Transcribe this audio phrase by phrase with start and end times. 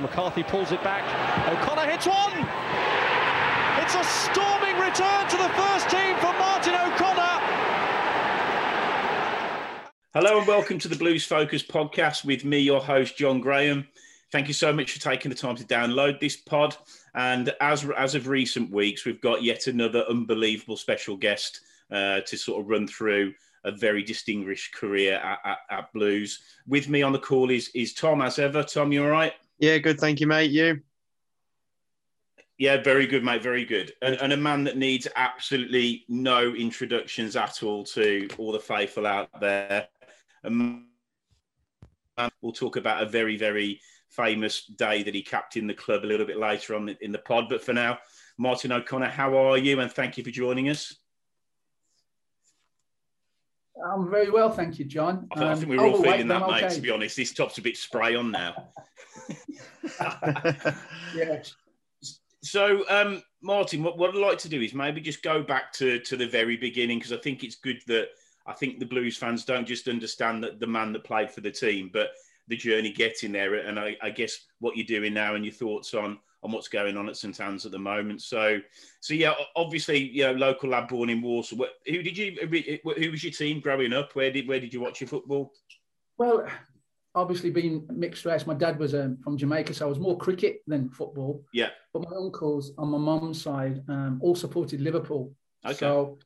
[0.00, 1.02] McCarthy pulls it back.
[1.48, 2.32] O'Connor hits one.
[3.82, 7.40] It's a storming return to the first team for Martin O'Connor.
[10.14, 13.88] Hello and welcome to the Blues Focus podcast with me, your host, John Graham.
[14.30, 16.76] Thank you so much for taking the time to download this pod.
[17.14, 22.36] And as, as of recent weeks, we've got yet another unbelievable special guest uh, to
[22.36, 26.40] sort of run through a very distinguished career at, at, at Blues.
[26.66, 28.62] With me on the call is, is Tom, as ever.
[28.62, 29.32] Tom, you all right?
[29.58, 29.98] Yeah, good.
[29.98, 30.50] Thank you, mate.
[30.50, 30.80] You?
[32.58, 33.42] Yeah, very good, mate.
[33.42, 33.92] Very good.
[34.00, 39.06] And, and, a man that needs absolutely no introductions at all to all the faithful
[39.06, 39.88] out there.
[40.44, 40.84] And
[42.42, 46.26] we'll talk about a very, very famous day that he captained the club a little
[46.26, 47.46] bit later on in the pod.
[47.48, 47.98] But for now,
[48.38, 49.80] Martin O'Connor, how are you?
[49.80, 50.94] And thank you for joining us.
[53.82, 55.26] I'm very well, thank you, John.
[55.36, 56.64] I, think we're all feeling that, mate.
[56.64, 56.74] Okay.
[56.74, 58.68] To be honest, this top's a bit spray on now.
[61.14, 61.42] yeah.
[62.42, 65.98] So, um, Martin, what, what I'd like to do is maybe just go back to
[66.00, 68.08] to the very beginning because I think it's good that
[68.46, 71.50] I think the Blues fans don't just understand that the man that played for the
[71.50, 72.10] team, but
[72.48, 75.94] the journey getting there, and I, I guess what you're doing now and your thoughts
[75.94, 78.20] on on what's going on at St Andrew's at the moment.
[78.22, 78.60] So,
[79.00, 81.66] so yeah, obviously, you know, local lad born in Walsall.
[81.86, 82.36] Who did you?
[82.42, 84.14] Who was your team growing up?
[84.14, 85.52] Where did where did you watch your football?
[86.18, 86.46] Well,
[87.14, 90.62] obviously, being mixed race, my dad was um, from Jamaica, so I was more cricket
[90.66, 91.42] than football.
[91.52, 91.70] Yeah.
[91.92, 95.32] But my uncles on my mum's side um, all supported Liverpool.
[95.64, 95.74] Okay.
[95.74, 96.18] So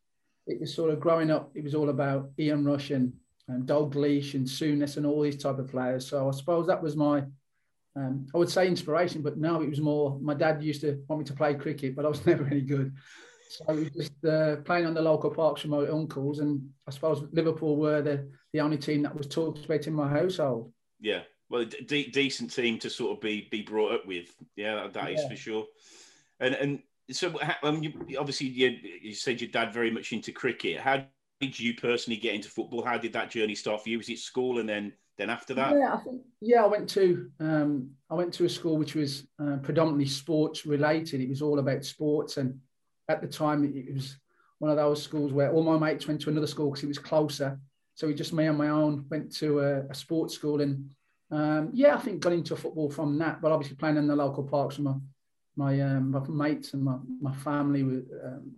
[0.49, 1.53] it was sort of growing up.
[1.55, 3.13] It was all about Ian Rush and,
[3.47, 6.09] and Dalglish and Souness and all these type of players.
[6.09, 7.23] So I suppose that was my
[7.99, 10.19] um, I would say inspiration, but now it was more.
[10.21, 12.95] My dad used to want me to play cricket, but I was never any good.
[13.51, 16.91] So I was just uh, playing on the local parks with my uncles, and I
[16.91, 20.73] suppose Liverpool were the, the only team that was talked about in my household.
[21.01, 24.35] Yeah, well, de- decent team to sort of be be brought up with.
[24.55, 25.29] Yeah, that is yeah.
[25.29, 25.67] for sure.
[26.41, 30.79] And and so um, you, obviously you, you said your dad very much into cricket.
[30.79, 31.05] How
[31.41, 32.85] did you personally get into football?
[32.85, 33.99] How did that journey start for you?
[33.99, 35.77] Was it school and then then after that?
[35.77, 39.25] Yeah, I think yeah, I went to um, I went to a school which was
[39.43, 41.21] uh, predominantly sports related.
[41.21, 42.59] It was all about sports, and
[43.09, 44.17] at the time it was
[44.61, 46.99] one of those schools where all my mates went to another school because it was
[46.99, 47.59] closer.
[47.95, 50.89] So it just me on my own went to a, a sports school, and
[51.31, 53.43] um, yeah, I think got into football from that.
[53.43, 54.95] But obviously playing in the local parks with my
[55.57, 58.53] my, um, my mates and my my family were, um,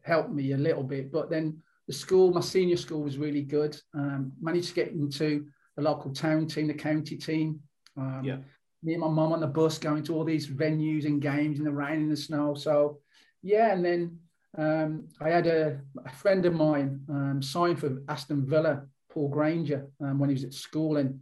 [0.00, 1.12] helped me a little bit.
[1.12, 3.78] But then the school, my senior school, was really good.
[3.92, 7.60] Um, managed to get into the local town team, the county team.
[7.96, 8.36] Um, yeah.
[8.82, 11.64] Me and my mum on the bus going to all these venues and games in
[11.64, 12.54] the rain and the snow.
[12.54, 13.00] So,
[13.42, 14.18] yeah, and then
[14.56, 19.88] um, I had a, a, friend of mine um, sign for Aston Villa, Paul Granger,
[20.00, 21.20] um, when he was at school and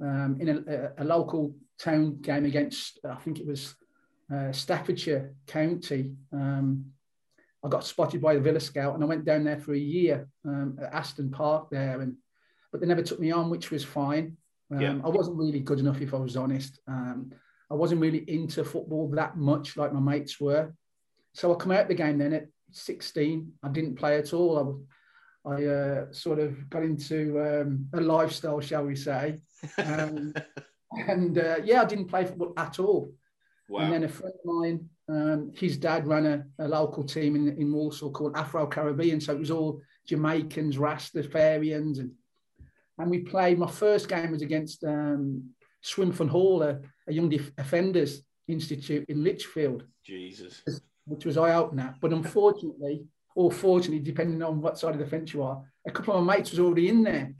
[0.00, 3.74] um, in a, a, local town game against, I think it was
[4.34, 6.14] uh, Staffordshire County.
[6.32, 6.86] Um,
[7.64, 10.28] I got spotted by the Villa Scout and I went down there for a year
[10.44, 12.16] at Aston Park there and
[12.74, 14.36] but they never took me on, which was fine.
[14.72, 14.98] Um, yeah.
[15.04, 16.80] I wasn't really good enough, if I was honest.
[16.88, 17.30] Um,
[17.70, 20.74] I wasn't really into football that much like my mates were.
[21.34, 23.52] So I come out the game then at 16.
[23.62, 24.84] I didn't play at all.
[25.46, 29.38] I, I uh, sort of got into um, a lifestyle, shall we say.
[29.78, 30.34] Um,
[31.06, 33.12] and uh, yeah, I didn't play football at all.
[33.68, 33.82] Wow.
[33.82, 37.56] And then a friend of mine um, his dad ran a, a, local team in,
[37.56, 39.20] in Walsall called Afro Caribbean.
[39.20, 42.00] So it was all Jamaicans, Rastafarians.
[42.00, 42.10] And,
[42.98, 45.50] and we played, my first game was against um,
[45.84, 49.84] Swinfen Hall, a, a young offenders institute in Lichfield.
[50.04, 50.62] Jesus.
[51.06, 51.94] Which was eye opener.
[52.00, 53.04] But unfortunately,
[53.34, 56.36] or fortunately, depending on what side of the fence you are, a couple of my
[56.36, 57.34] mates was already in there.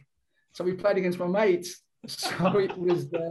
[0.53, 1.81] So we played against my mates.
[2.07, 3.31] So it was uh,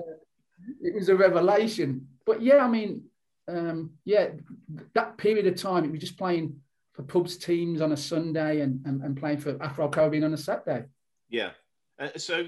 [0.82, 2.08] it was a revelation.
[2.26, 3.04] But yeah, I mean,
[3.48, 4.30] um, yeah,
[4.96, 6.56] that period of time, it was just playing
[6.94, 10.38] for pubs teams on a Sunday and, and, and playing for Afro Caribbean on a
[10.38, 10.86] Saturday.
[11.30, 11.52] Yeah.
[12.00, 12.48] Uh, so,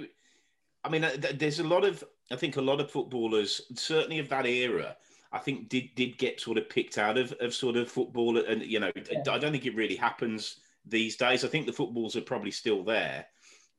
[0.84, 4.30] I mean, uh, there's a lot of, I think a lot of footballers, certainly of
[4.30, 4.98] that era,
[5.32, 8.38] I think did did get sort of picked out of, of sort of football.
[8.38, 9.20] And, you know, yeah.
[9.30, 11.44] I don't think it really happens these days.
[11.44, 13.26] I think the footballs are probably still there,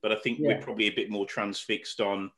[0.01, 0.49] but I think yeah.
[0.49, 2.31] we're probably a bit more transfixed on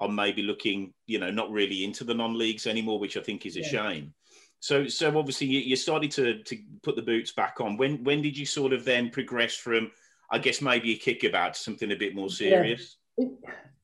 [0.00, 3.56] on maybe looking, you know, not really into the non-leagues anymore, which I think is
[3.56, 3.68] a yeah.
[3.68, 4.14] shame.
[4.58, 7.76] So, so obviously you, you started to to put the boots back on.
[7.76, 9.90] When when did you sort of then progress from,
[10.32, 12.96] I guess maybe a kickabout to something a bit more serious?
[13.18, 13.26] Yeah.
[13.26, 13.32] It,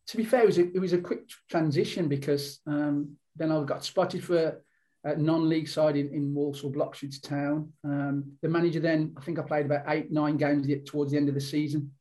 [0.09, 3.63] to be fair, it was a, it was a quick transition because um, then I
[3.65, 4.63] got spotted for
[5.05, 7.71] a non-league side in, in Walsall, Bloxwich Town.
[7.85, 11.29] Um, the manager then, I think I played about eight, nine games towards the end
[11.29, 11.93] of the season,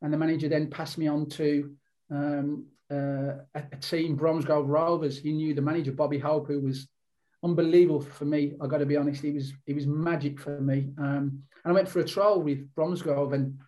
[0.00, 1.72] and the manager then passed me on to
[2.12, 5.18] um, uh, a, a, team, Bromsgrove Rovers.
[5.18, 6.88] He knew the manager, Bobby Hope, who was
[7.42, 8.54] unbelievable for me.
[8.60, 10.90] I got to be honest, he was he was magic for me.
[10.98, 13.58] Um, and I went for a trial with Bromsgrove, and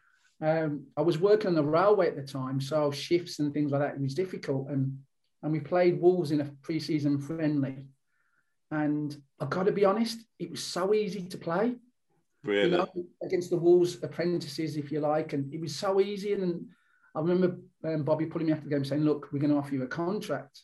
[0.41, 3.81] um, I was working on the railway at the time, so shifts and things like
[3.81, 4.69] that it was difficult.
[4.69, 4.99] And
[5.43, 7.87] and we played Wolves in a pre-season friendly,
[8.71, 11.77] and I got to be honest, it was so easy to play.
[12.45, 12.71] Really?
[12.71, 12.89] You know,
[13.23, 16.35] against the Wolves apprentices, if you like, and it was so easy.
[16.35, 16.67] And
[17.15, 19.75] I remember um, Bobby pulling me after the game saying, "Look, we're going to offer
[19.75, 20.63] you a contract."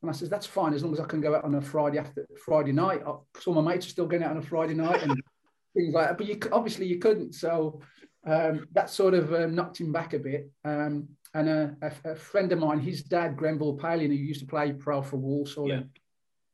[0.00, 1.98] And I says, "That's fine as long as I can go out on a Friday
[1.98, 5.02] after Friday night." I So my mates are still going out on a Friday night
[5.02, 5.12] and
[5.76, 6.18] things like that.
[6.18, 7.82] But you obviously you couldn't, so
[8.26, 10.50] um, that sort of um, knocked him back a bit.
[10.64, 14.46] Um, and a, a, a, friend of mine, his dad, Grenville Palin, who used to
[14.46, 15.80] play pro for Walsall, yeah.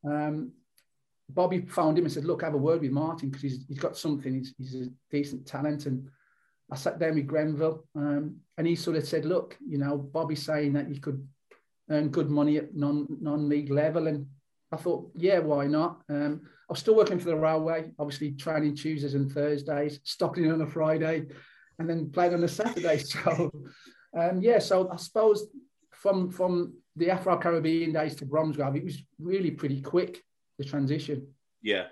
[0.04, 0.52] um,
[1.28, 3.96] Bobby found him and said, "Look, have a word with Martin because he's, he's got
[3.96, 4.34] something.
[4.34, 6.08] He's, he's a decent talent." And
[6.72, 10.44] I sat down with Grenville, um, and he sort of said, "Look, you know, Bobby's
[10.44, 11.26] saying that you could
[11.90, 14.26] earn good money at non non league level," and
[14.72, 18.76] I thought, "Yeah, why not?" Um, I was still working for the railway, obviously training
[18.76, 21.26] Tuesdays and Thursdays, stopping on a Friday,
[21.80, 23.02] and then playing on a Saturday.
[23.04, 23.50] So,
[24.16, 25.48] um, yeah, so I suppose
[25.90, 30.22] from from the Afro Caribbean days to Bromsgrove, it was really pretty quick
[30.58, 31.26] the transition.
[31.62, 31.86] Yeah,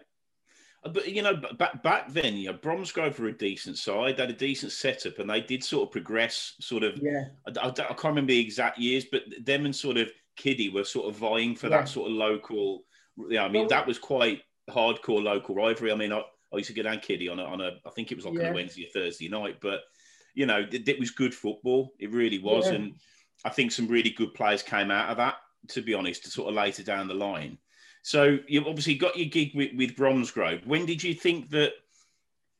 [0.84, 4.16] but you know, back back then, you know, Bromsgrove were a decent side.
[4.16, 6.54] They had a decent setup, and they did sort of progress.
[6.60, 7.24] Sort of, yeah.
[7.46, 10.84] I, I, I can't remember the exact years, but them and sort of Kiddie were
[10.84, 11.78] sort of vying for yeah.
[11.78, 12.84] that sort of local.
[13.28, 15.92] Yeah, I mean, well, that was quite hardcore local rivalry.
[15.92, 16.22] I mean, I,
[16.52, 18.34] I used to get down Kiddie on a, on a, I think it was like
[18.34, 18.46] yeah.
[18.46, 19.80] on a Wednesday or Thursday night, but
[20.34, 21.92] you know, it, it was good football.
[21.98, 22.74] It really was, yeah.
[22.74, 22.94] and
[23.44, 25.36] I think some really good players came out of that.
[25.70, 27.58] To be honest, to sort of later down the line.
[28.02, 30.66] So you've obviously got your gig with, with Bromsgrove.
[30.66, 31.72] When did you think that?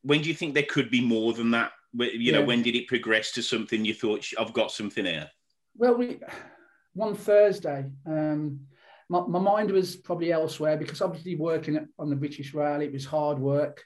[0.02, 1.72] When do you think there could be more than that?
[1.94, 2.32] You yeah.
[2.32, 5.30] know, when did it progress to something you thought I've got something here?
[5.76, 6.20] Well, we
[6.94, 8.60] one Thursday, um,
[9.08, 13.04] my, my mind was probably elsewhere because obviously working on the British Rail, it was
[13.04, 13.84] hard work.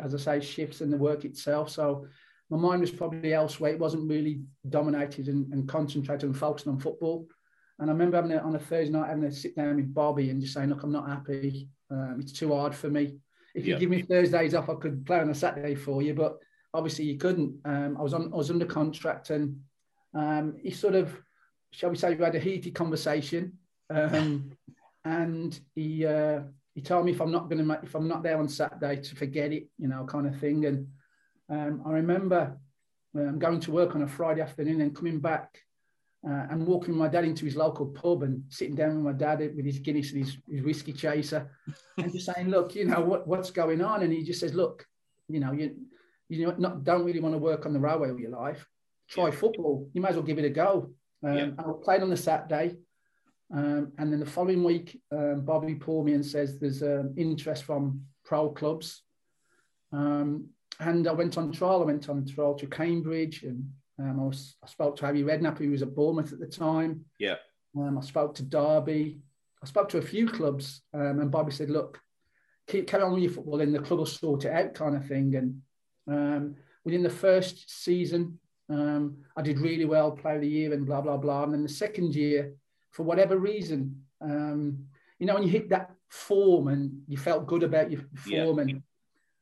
[0.00, 1.70] As I say, shifts and the work itself.
[1.70, 2.06] So
[2.50, 3.72] my mind was probably elsewhere.
[3.72, 7.26] It wasn't really dominated and, and concentrated and focused on football.
[7.78, 10.30] And I remember having a, on a Thursday night having a sit down with Bobby
[10.30, 11.68] and just saying, "Look, I'm not happy.
[11.90, 13.16] Um, it's too hard for me.
[13.54, 13.80] If you yeah.
[13.80, 16.38] give me Thursdays off, I could play on a Saturday for you, but
[16.72, 17.56] obviously you couldn't.
[17.64, 19.60] Um, I was on, I was under contract, and
[20.14, 21.14] um, he sort of,
[21.70, 23.58] shall we say, we had a heated conversation,
[23.92, 24.52] um,
[25.04, 26.40] and he uh,
[26.74, 29.16] he told me if I'm not going to if I'm not there on Saturday to
[29.16, 30.64] forget it, you know, kind of thing.
[30.66, 30.88] And
[31.48, 32.56] um, I remember
[33.14, 35.58] um, going to work on a Friday afternoon and coming back
[36.26, 39.40] uh, and walking my dad into his local pub and sitting down with my dad
[39.54, 41.50] with his Guinness and his, his whiskey chaser
[41.98, 44.02] and just saying, look, you know, what, what's going on?
[44.02, 44.86] And he just says, look,
[45.28, 45.74] you know, you,
[46.28, 48.66] you not, don't really want to work on the railway all your life.
[49.08, 49.30] Try yeah.
[49.32, 49.90] football.
[49.92, 50.92] You might as well give it a go.
[51.24, 51.50] Um, yeah.
[51.58, 52.76] I played on the Saturday.
[53.52, 57.64] Um, and then the following week, um, Bobby pulled me and says there's um, interest
[57.64, 59.02] from pro clubs.
[59.92, 60.48] Um,
[60.80, 61.82] and I went on trial.
[61.82, 63.68] I went on trial to Cambridge and
[63.98, 67.04] um, I, was, I spoke to Harry Redknapp, who was at Bournemouth at the time.
[67.18, 67.36] Yeah.
[67.76, 69.18] Um, I spoke to Derby.
[69.62, 72.00] I spoke to a few clubs, um, and Bobby said, "Look,
[72.66, 75.06] keep carry on with your football, and the club will sort it out," kind of
[75.06, 75.34] thing.
[75.36, 75.62] And
[76.08, 80.84] um, within the first season, um, I did really well, play of the year, and
[80.84, 81.44] blah blah blah.
[81.44, 82.54] And then the second year,
[82.92, 84.84] for whatever reason, um,
[85.18, 88.62] you know, when you hit that form and you felt good about your form Yeah.
[88.64, 88.82] and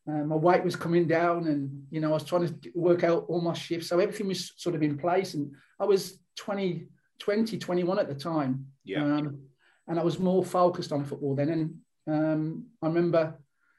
[0.09, 3.27] uh, my weight was coming down and you know I was trying to work out
[3.29, 6.87] all my shifts so everything was sort of in place and I was 20
[7.19, 9.03] 20 21 at the time Yeah.
[9.05, 9.41] um,
[9.89, 11.75] and I was more focused on football then and
[12.07, 13.35] um, I remember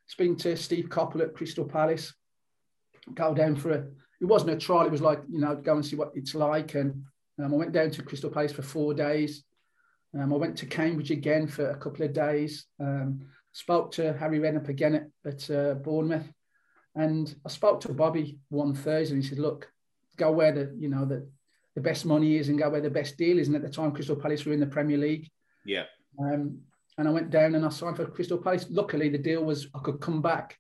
[0.08, 2.14] speaking to Steve Coppell at Crystal Palace
[3.16, 3.88] go down for a
[4.22, 6.76] it wasn't a trial it was like you know go and see what it's like
[6.76, 7.04] and
[7.40, 9.44] um, I went down to Crystal Palace for four days
[10.18, 12.66] um, I went to Cambridge again for a couple of days.
[12.80, 13.22] Um,
[13.54, 16.32] spoke to Harry Redknapp again at, at uh, Bournemouth,
[16.96, 19.72] and I spoke to Bobby one Thursday, and he said, "Look,
[20.18, 21.28] go where the you know the
[21.76, 23.92] the best money is, and go where the best deal is." And at the time,
[23.92, 25.30] Crystal Palace were in the Premier League,
[25.66, 25.86] Yeah.
[26.20, 26.60] um,
[26.98, 28.68] and I went down and I signed for Crystal Palace.
[28.70, 30.58] Luckily, the deal was I could come back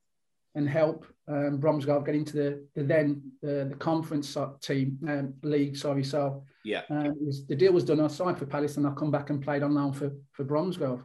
[0.56, 5.78] and help um, Bromsgrove get into the, the then the, the conference team um, league.
[5.78, 6.82] Sorry, so Yeah.
[6.90, 8.02] um, was, the deal was done.
[8.02, 11.04] I signed for Palace, and I come back and played on loan for for Bromsgrove.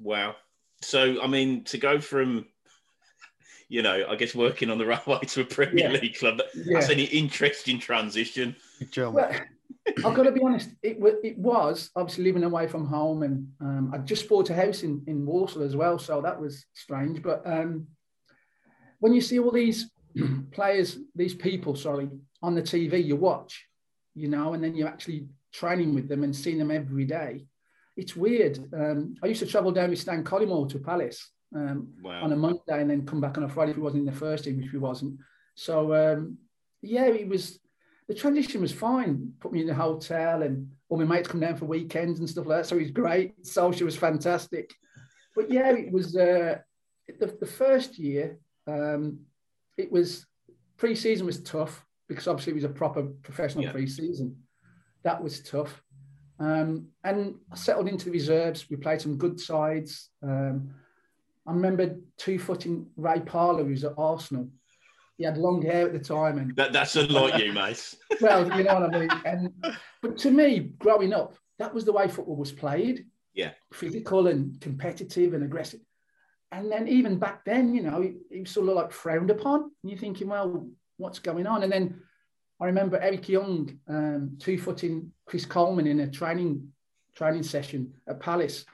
[0.00, 0.36] Wow.
[0.82, 2.46] So, I mean, to go from,
[3.68, 6.00] you know, I guess working on the railway to a Premier Yeah.
[6.00, 6.80] League club, Yeah.
[6.80, 8.56] that's an interesting transition.
[8.96, 9.30] Well,
[10.04, 10.70] I've got to be honest.
[10.82, 14.54] It was it was obviously living away from home, and um, I just bought a
[14.54, 17.22] house in in Walsall as well, so that was strange.
[17.22, 17.86] But um,
[19.02, 19.90] when you see all these
[20.52, 22.08] players, these people, sorry,
[22.40, 23.66] on the TV, you watch,
[24.14, 27.44] you know, and then you're actually training with them and seeing them every day.
[27.96, 28.58] It's weird.
[28.72, 32.22] Um, I used to travel down with Stan Collymore to Palace um, Wow.
[32.22, 34.20] on a Monday and then come back on a Friday if he wasn't in the
[34.20, 35.18] first team, which he wasn't.
[35.56, 36.38] So um,
[36.80, 37.58] yeah, it was
[38.06, 39.32] the transition was fine.
[39.40, 42.46] Put me in the hotel and all my mates come down for weekends and stuff
[42.46, 42.66] like that.
[42.68, 43.44] So it was great.
[43.44, 44.70] Social was fantastic.
[45.34, 46.58] But yeah, it was uh,
[47.18, 48.38] the, the first year.
[48.66, 49.20] Um,
[49.76, 50.26] it was
[50.76, 53.72] pre-season was tough because obviously it was a proper professional Yeah.
[53.72, 54.36] pre-season.
[55.02, 55.82] That was tough.
[56.38, 58.68] Um, and I settled into the reserves.
[58.68, 60.10] We played some good sides.
[60.22, 60.74] Um,
[61.46, 64.48] I remember two-footing Ray Parlour, who's at Arsenal.
[65.18, 67.94] He had long hair at the time, and That, that's unlike you, mate.
[68.20, 69.10] well, you know what I mean.
[69.24, 69.52] And
[70.00, 73.52] but to me, growing up, that was the way football was played: Yeah.
[73.72, 75.80] physical and competitive and aggressive.
[76.52, 79.62] And then even back then, you know, it, it was sort of like frowned upon.
[79.62, 80.68] And you're thinking, well,
[80.98, 81.62] what's going on?
[81.62, 82.02] And then
[82.60, 86.68] I remember Eric Young um, two-footing Chris Coleman in a training
[87.16, 88.64] training session at Palace,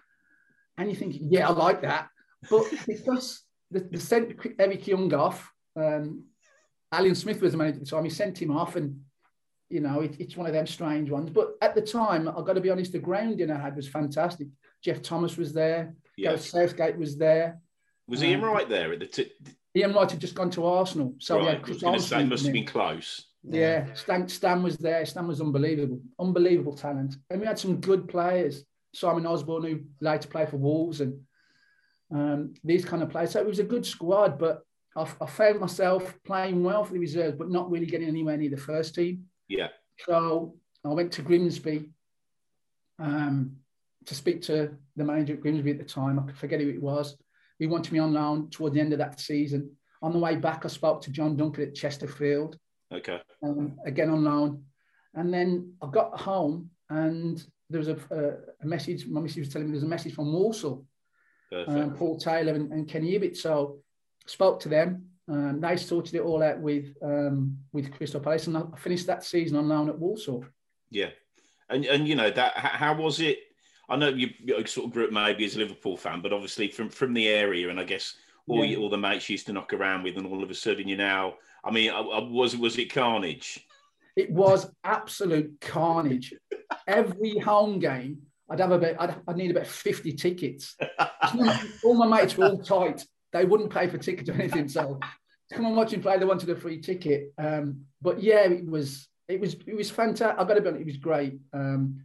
[0.76, 2.08] and you're thinking, yeah, I like that.
[2.50, 6.24] But because the, the sent Eric Young off, um,
[6.92, 8.04] Alan Smith was the manager at the time.
[8.04, 9.00] He sent him off, and
[9.70, 11.30] you know, it, it's one of them strange ones.
[11.30, 14.48] But at the time, I've got to be honest, the grounding I had was fantastic.
[14.82, 15.94] Geoff Thomas was there.
[16.18, 17.60] Gareth Southgate was there.
[18.08, 19.32] Was Ian Um, right there at the t-
[19.76, 21.48] Ian Wright had just gone to Arsenal, so right?
[21.48, 23.26] had I was going say, must have been close.
[23.44, 25.04] Yeah, Stan, Stan was there.
[25.06, 28.64] Stan was unbelievable, unbelievable talent, and we had some good players.
[28.94, 31.20] Simon Osborn, who later played for Wolves, and
[32.10, 33.32] um, these kind of players.
[33.32, 34.62] So it was a good squad, but
[34.96, 38.50] I, I found myself playing well for the reserves, but not really getting anywhere near
[38.50, 39.26] the first team.
[39.46, 39.68] Yeah.
[39.98, 41.90] So I went to Grimsby
[42.98, 43.56] um,
[44.06, 46.18] to speak to the manager at Grimsby at the time.
[46.18, 47.16] I forget who it was.
[47.58, 49.72] He wanted me on loan toward the end of that season.
[50.02, 52.56] On the way back, I spoke to John Duncan at Chesterfield
[52.92, 53.20] Okay.
[53.42, 54.64] um, again on loan.
[55.14, 59.48] And then I got home and there was a, a, a message, my missus was
[59.48, 60.86] telling me there's a message from Walsall,
[61.50, 61.76] Perfect.
[61.76, 63.36] um, Paul Taylor and, and Kenny Hibbitt.
[63.36, 63.80] So
[64.26, 65.06] spoke to them.
[65.30, 69.24] Um, they sorted it all out with um, with Crystal Palace and I finished that
[69.24, 70.46] season on loan at Walsall.
[70.90, 71.10] Yeah,
[71.68, 73.38] and and you know that how was it?
[73.88, 76.68] I know you, you sort of grew up maybe as a Liverpool fan, but obviously
[76.68, 78.14] from from the area, and I guess
[78.46, 78.70] all Yeah.
[78.72, 80.88] you, all the mates you used to knock around with, and all of a sudden
[80.88, 81.34] you now.
[81.64, 83.64] I mean, I, I- was was it carnage?
[84.16, 86.34] It was absolute carnage.
[86.88, 90.76] Every home game, I'd have about, I'd, I'd need about 50 tickets.
[91.84, 93.04] all my mates were all tight.
[93.32, 94.68] They wouldn't pay for tickets or anything.
[94.68, 94.98] So
[95.52, 97.32] come and watch him play, they wanted a free ticket.
[97.38, 100.36] Um, but yeah, it was, it was, it was fantastic.
[100.40, 101.38] I've got to be honest, it was great.
[101.52, 102.04] Um,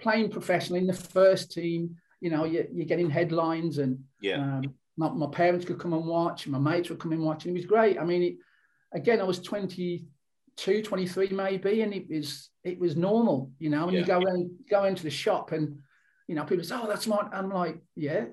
[0.00, 4.74] playing professionally in the first team, you know, you, you're getting headlines and Yeah, um,
[4.96, 7.56] my, my parents could come and watch, and my mates would come and watch, and
[7.56, 7.98] it was great.
[7.98, 8.34] I mean, it,
[8.92, 13.88] again, I was 22, 23 maybe, and it was it was normal, you know.
[13.88, 15.78] And you go in, go into the shop, and
[16.28, 18.26] you know, people say, "Oh, that's my," I'm like, "Yeah,"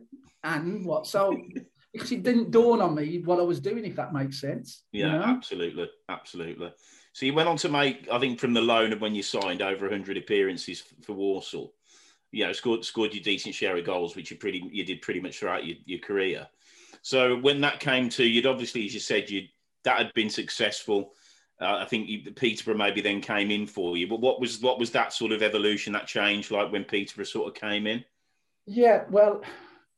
[0.44, 1.08] and what?
[1.08, 1.36] So
[1.94, 4.84] because it didn't dawn on me what I was doing, if that makes sense.
[4.92, 5.24] you yeah, know?
[5.24, 6.72] absolutely, absolutely.
[7.18, 9.64] So you went on to make, I think, from the loan of when you signed
[9.64, 11.74] over 100 appearances for Walsall.
[12.32, 15.20] You know, scored scored your decent share of goals, which you pretty you did pretty
[15.20, 16.46] much throughout your, your career.
[17.02, 19.48] So when that came to, you'd obviously, as you said, you
[19.84, 21.14] that had been successful.
[21.60, 24.08] Uh, I think you, Peterborough maybe then came in for you.
[24.08, 27.48] But what was what was that sort of evolution, that change like when Peterborough sort
[27.48, 28.06] of came in?
[28.68, 29.42] Yeah, well,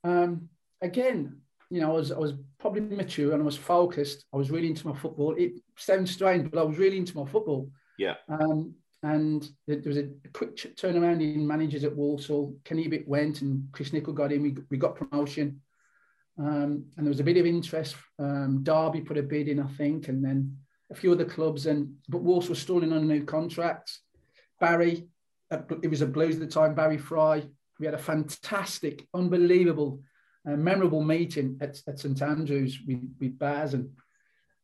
[0.06, 0.48] um,
[0.82, 4.26] again, you know, I was I was probably mature and I was focused.
[4.34, 5.36] I was really into my football.
[5.38, 7.70] It sounds strange, but I was really into my football.
[7.98, 8.16] Yeah.
[8.28, 8.74] Um,
[9.04, 12.56] and there was a quick turnaround in managers at Walsall.
[12.66, 14.42] Kenny went and Chris Nicholl got in.
[14.42, 15.62] We, we got promotion.
[16.38, 17.96] Um, and there was a bit of interest.
[18.18, 20.58] Um, Derby put a bid in, I think, and then
[20.92, 21.66] a few other clubs.
[21.66, 24.02] And but Walsall was stalling on new contracts.
[24.60, 25.08] Barry,
[25.52, 26.76] it was a Blues at the time.
[26.76, 27.44] Barry Fry.
[27.80, 30.02] We had a fantastic, unbelievable,
[30.48, 33.90] uh, memorable meeting at, at St Andrews with, with Baz, and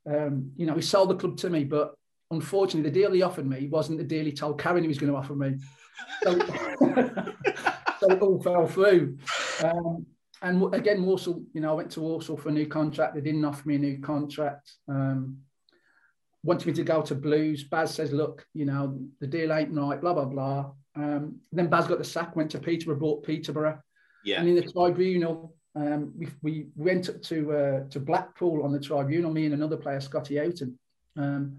[0.07, 1.95] um, you know he sold the club to me, but
[2.31, 5.11] unfortunately, the deal he offered me wasn't the deal he told Karren he was going
[5.11, 5.55] to offer me.
[6.23, 6.39] So,
[7.99, 9.17] so it all fell through.
[9.63, 10.05] Um,
[10.41, 13.15] and again, Walsall, you know, I went to Walsall for a new contract.
[13.15, 14.71] They didn't offer me a new contract.
[14.87, 15.37] Um,
[16.43, 17.63] wanted me to go to Blues.
[17.63, 20.71] Baz says, look, you know, the deal ain't right, blah, blah, blah.
[20.95, 23.79] Um, then Baz got the sack, went to Peterborough, bought Peterborough.
[24.23, 24.39] Yeah.
[24.39, 28.79] And in the tribunal, um, we, we went up to uh, to Blackpool on the
[28.79, 30.77] tribunal, me and another player, Scotty Houghton.
[31.17, 31.57] Um,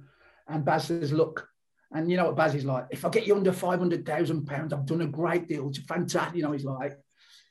[0.48, 1.48] and Baz says, look,
[1.92, 5.00] and you know what Baz is like, if I get you under £500,000, I've done
[5.00, 5.68] a great deal.
[5.68, 6.36] It's fantastic.
[6.36, 6.98] You know, he's like,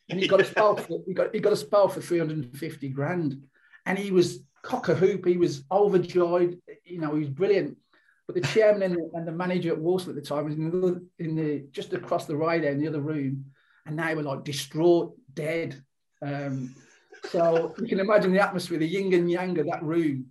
[0.10, 3.42] and he got a spell for, he got, he got a spell for 350 grand.
[3.86, 5.26] And he was cock a hoop.
[5.26, 6.60] He was overjoyed.
[6.84, 7.78] You know, he was brilliant.
[8.28, 10.82] But the chairman and the, and the manager at Walsall at the time was in
[10.82, 13.46] the, in the just across the right there in the other room.
[13.86, 15.82] And they were like distraught, dead.
[16.22, 16.76] Um,
[17.30, 20.28] so you can imagine the atmosphere, the yin and yang of that room.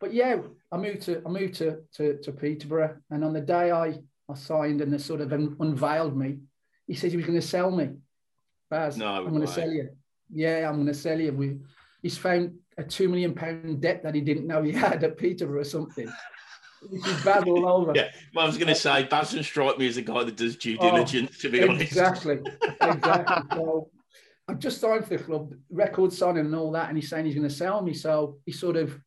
[0.00, 0.38] But yeah,
[0.70, 4.34] I moved to I moved to, to, to Peterborough, and on the day I, I
[4.34, 6.38] signed and they sort of unveiled me,
[6.86, 7.90] he said he was going to sell me.
[8.70, 9.90] Baz, no, I'm going to sell you.
[10.32, 11.32] Yeah, I'm going to sell you.
[11.32, 11.58] We,
[12.02, 15.60] he's found a two million pound debt that he didn't know he had at Peterborough
[15.60, 16.10] or something.
[16.88, 17.92] Which is bad all over.
[17.96, 20.36] Yeah, well, I was going to say, Baz doesn't strike me as a guy that
[20.36, 21.30] does due diligence.
[21.38, 22.40] Oh, to be honest, exactly,
[22.80, 23.42] exactly.
[23.52, 23.88] so
[24.46, 27.34] I've just signed for the club, record signing and all that, and he's saying he's
[27.34, 27.94] going to sell me.
[27.94, 28.98] So he sort of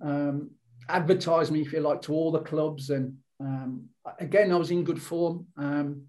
[0.00, 0.50] um,
[0.88, 2.90] advertised me, if you like, to all the clubs.
[2.90, 3.84] And um,
[4.18, 6.02] again, I was in good form, um,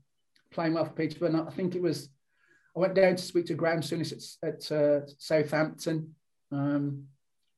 [0.51, 1.29] playing well for Peterborough.
[1.29, 2.09] And I think it was,
[2.75, 6.15] I went down to speak to Graham Souness at, at uh, Southampton.
[6.51, 7.03] Um,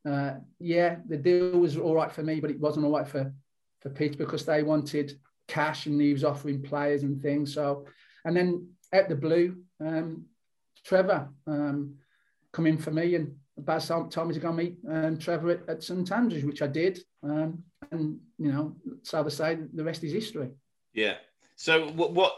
[0.07, 3.33] uh, yeah, the deal was all right for me, but it wasn't all right for,
[3.81, 7.53] for Peter because they wanted cash and he was offering players and things.
[7.53, 7.85] So,
[8.25, 10.25] and then at the blue, um,
[10.87, 11.95] Trevor um,
[12.53, 15.83] come in for me and Baz told me to go meet um, Trevor at, at,
[15.83, 16.99] St Andrews, which I did.
[17.23, 20.49] Um, and, you know, so to say, the rest is history.
[20.93, 21.15] Yeah.
[21.55, 22.33] So what, what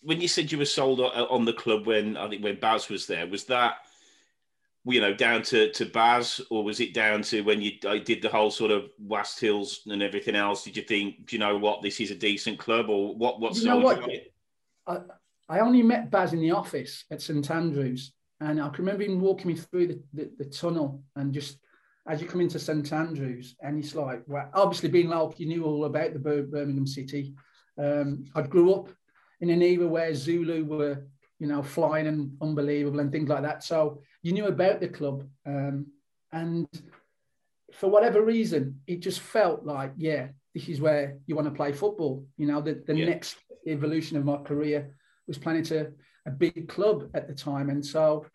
[0.00, 3.06] when you said you were sold on the club when I think when Baz was
[3.06, 3.76] there, was that
[4.84, 8.28] you know down to to Baz, or was it down to when you did the
[8.28, 10.64] whole sort of West Hills and everything else?
[10.64, 13.40] Did you think, do you know what, this is a decent club, or what?
[13.40, 13.56] What?
[13.56, 14.02] You know what?
[14.86, 14.98] I,
[15.52, 19.20] I only met Baz in the office at St Andrews, and I can remember him
[19.20, 21.58] walking me through the, the, the tunnel and just
[22.08, 25.64] as you come into St Andrews, and it's like, well, obviously being like you knew
[25.64, 27.34] all about the Birmingham City.
[27.78, 28.88] Um, I grew up
[29.42, 31.06] in an era where Zulu were,
[31.38, 33.62] you know, flying and unbelievable and things like that.
[33.62, 35.86] So you knew about the club, um,
[36.32, 36.66] and
[37.74, 41.72] for whatever reason, it just felt like, yeah, this is where you want to play
[41.72, 42.24] football.
[42.38, 43.04] You know, the, the yeah.
[43.04, 43.36] next
[43.66, 45.92] evolution of my career was playing to
[46.26, 47.70] a big club at the time.
[47.70, 48.26] And so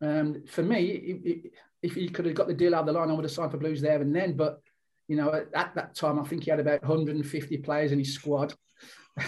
[0.00, 2.92] um, for me, it, it, if he could have got the deal out of the
[2.92, 4.36] line, I would have signed for Blues there and then.
[4.36, 4.60] But,
[5.06, 8.14] you know, at, at that time, I think he had about 150 players in his
[8.14, 8.54] squad.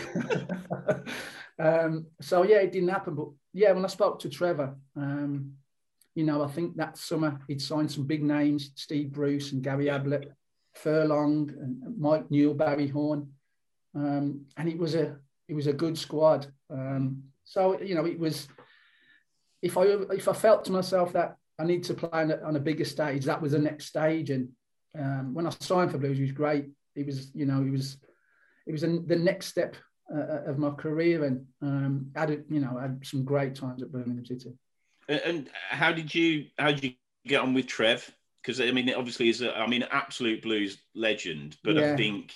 [1.59, 3.15] um, so, yeah, it didn't happen.
[3.15, 5.53] But, yeah, when I spoke to Trevor, um,
[6.15, 9.89] you know, I think that summer he'd signed some big names, Steve Bruce and Gary
[9.89, 10.33] Ablett,
[10.75, 13.29] Furlong and Mike Newell, Barry Horne.
[13.95, 15.17] Um, and it was a
[15.49, 16.47] it was a good squad.
[16.73, 18.49] Um, so you know, it was
[19.63, 22.57] if I if I felt to myself that I need to play on a, on
[22.57, 24.31] a bigger stage, that was the next stage.
[24.31, 24.49] And
[24.99, 26.67] um, when I signed for Blues, it was great.
[26.95, 27.99] It was you know it was
[28.67, 29.77] it was the next step
[30.15, 34.25] uh, of my career, and um, had you know had some great times at Birmingham
[34.25, 34.53] City.
[35.09, 36.93] And how did you how did you
[37.27, 38.11] get on with Trev?
[38.43, 41.93] Because I mean, obviously, he's a, I mean, absolute blues legend, but yeah.
[41.93, 42.33] I think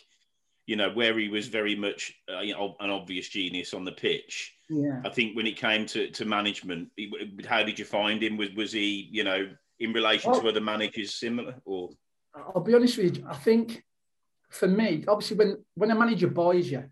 [0.67, 3.93] you know, where he was very much uh, you know, an obvious genius on the
[3.93, 4.55] pitch.
[4.71, 5.01] Yeah.
[5.05, 6.89] I think when it came to, to management,
[7.47, 8.37] how did you find him?
[8.37, 9.49] Was was he, you know,
[9.79, 11.91] in relation well, to other managers similar or?
[12.35, 13.27] I'll be honest with you.
[13.29, 13.85] I think
[14.49, 16.85] for me, obviously, when when a manager buys you,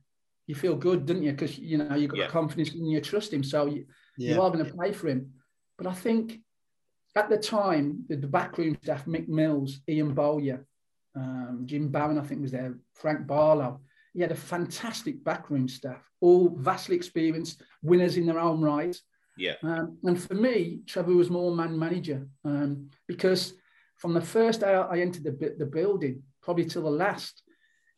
[0.46, 1.32] you feel good, don't you?
[1.32, 2.26] Because you know you've got yeah.
[2.28, 3.86] confidence and you trust him, so you,
[4.18, 4.34] yeah.
[4.34, 5.32] you are going to play for him.
[5.78, 6.40] But I think
[7.16, 10.66] at the time, the, the backroom staff, Mick Mills, Ian Bowyer,
[11.14, 13.80] um, Jim Bowen, I think, was there, Frank Barlow.
[14.14, 18.96] He had a fantastic backroom staff, all vastly experienced, winners in their own right.
[19.36, 19.54] Yeah.
[19.62, 23.54] Um, and for me, Trevor was more man manager um, because
[23.96, 27.42] from the first day I entered the, the building, probably till the last,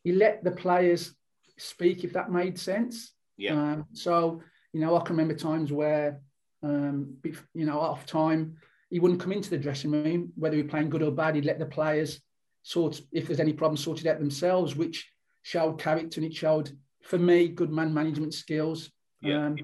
[0.05, 1.15] he let the players
[1.59, 3.13] speak if that made sense.
[3.37, 3.55] Yeah.
[3.55, 4.43] Um, so
[4.75, 6.21] you know, I can remember times where,
[6.63, 7.17] um,
[7.55, 8.57] you know, off time,
[8.91, 11.37] he wouldn't come into the dressing room, whether he was playing good or bad.
[11.37, 12.21] He'd let the players
[12.65, 15.09] sort, if there's any problems, sorted out themselves, which
[15.43, 18.91] showed character and it showed, for me, good man management skills.
[19.21, 19.47] Yeah.
[19.47, 19.59] Um,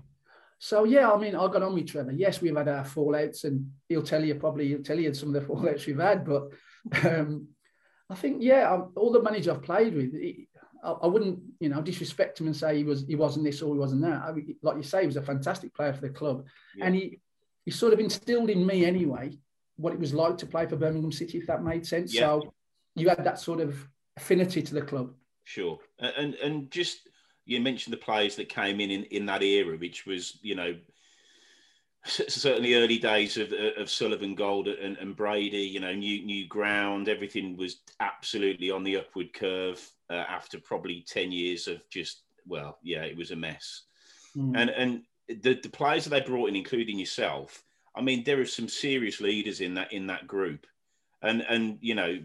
[0.59, 2.13] so yeah, I mean, I got on with Trevor.
[2.13, 5.35] Yes, we've had our fallouts, and he'll tell you probably he'll tell you some of
[5.35, 6.25] the fallouts we've had.
[6.25, 6.51] But
[7.03, 7.49] um,
[8.11, 10.15] I think yeah, all the managers I've played with,
[10.85, 13.75] I, I, wouldn't you know disrespect him and say he was he wasn't this or
[13.75, 14.21] he wasn't that.
[14.23, 16.45] I mean, like you say, he was a fantastic player for the club,
[16.77, 16.85] yeah.
[16.85, 17.21] and he
[17.65, 19.39] he sort of instilled in me anyway
[19.77, 22.15] what it was like to play for Birmingham City, if that made sense.
[22.15, 22.21] Yeah.
[22.21, 22.53] So
[23.01, 23.87] you had that sort of
[24.17, 25.13] affinity to the club.
[25.45, 27.09] Sure, and and just
[27.47, 30.77] you mentioned the players that came in in, in that era, which was you know
[32.07, 35.59] certainly early days of, of Sullivan Gold and, and Brady.
[35.59, 41.05] You know, new new ground, everything was absolutely on the upward curve uh, after probably
[41.07, 43.83] ten years of just well, yeah, it was a mess.
[44.37, 44.57] Mm.
[44.57, 45.03] And and
[45.43, 47.63] the, the players that they brought in, including yourself,
[47.95, 50.67] I mean, there are some serious leaders in that in that group.
[51.23, 52.19] And and you know,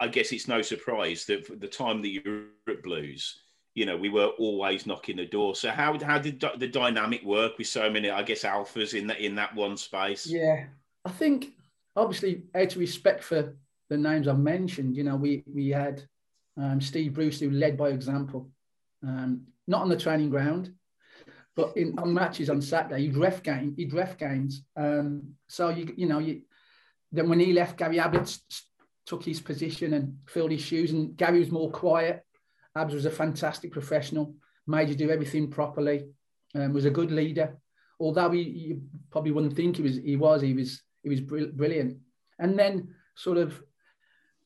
[0.00, 2.22] I guess it's no surprise that the time that you
[2.66, 3.38] were at Blues,
[3.74, 5.54] you know, we were always knocking the door.
[5.54, 9.20] So how how did the dynamic work with so many, I guess, alphas in that
[9.20, 10.26] in that one space?
[10.26, 10.64] Yeah,
[11.04, 11.52] I think
[11.96, 13.56] obviously out of respect for
[13.90, 16.02] the names I mentioned, you know, we we had
[16.56, 18.50] um, Steve Bruce who led by example,
[19.06, 20.72] um, not on the training ground,
[21.54, 24.64] but in on matches on Saturday, he'd ref game, he'd ref games.
[24.76, 26.42] Um, so you you know you
[27.12, 28.38] then when he left, Gary Ablett
[29.06, 32.24] took his position and filled his shoes, and Gary was more quiet.
[32.74, 34.34] Abs was a fantastic professional,
[34.66, 36.06] made you do everything properly,
[36.54, 37.58] um, was a good leader.
[38.00, 41.98] Although he, you probably wouldn't think he was, he was, he was, he was brilliant.
[42.38, 43.62] And then sort of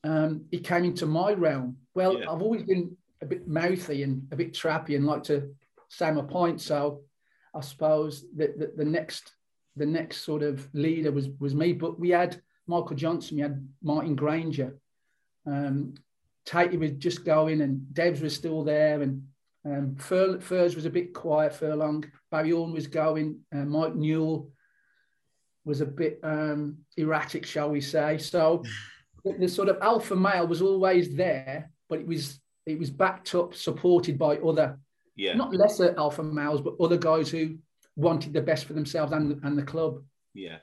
[0.03, 1.77] um, he came into my realm.
[1.93, 2.31] Well, yeah.
[2.31, 5.49] I've always been a bit mouthy and a bit trappy and like to
[5.89, 6.61] say my point.
[6.61, 7.01] So
[7.53, 9.33] I suppose that the, the, next
[9.75, 11.73] the next sort of leader was was me.
[11.73, 14.77] But we had Michael Johnson, we had Martin Grainger.
[15.45, 15.95] Um,
[16.45, 19.23] Tatey was just going, and Debs was still there, and
[19.65, 21.53] um, Fur, Furs was a bit quiet.
[21.53, 24.49] Furlong, Barry Horne was going, uh, Mike Newell
[25.65, 28.17] was a bit um, erratic, shall we say?
[28.17, 28.63] So
[29.23, 33.33] the, the sort of alpha male was always there, but it was it was backed
[33.35, 34.77] up, supported by other
[35.15, 35.33] yeah.
[35.33, 37.57] not lesser alpha males, but other guys who
[37.95, 40.01] wanted the best for themselves and, and the club.
[40.33, 40.57] Yeah.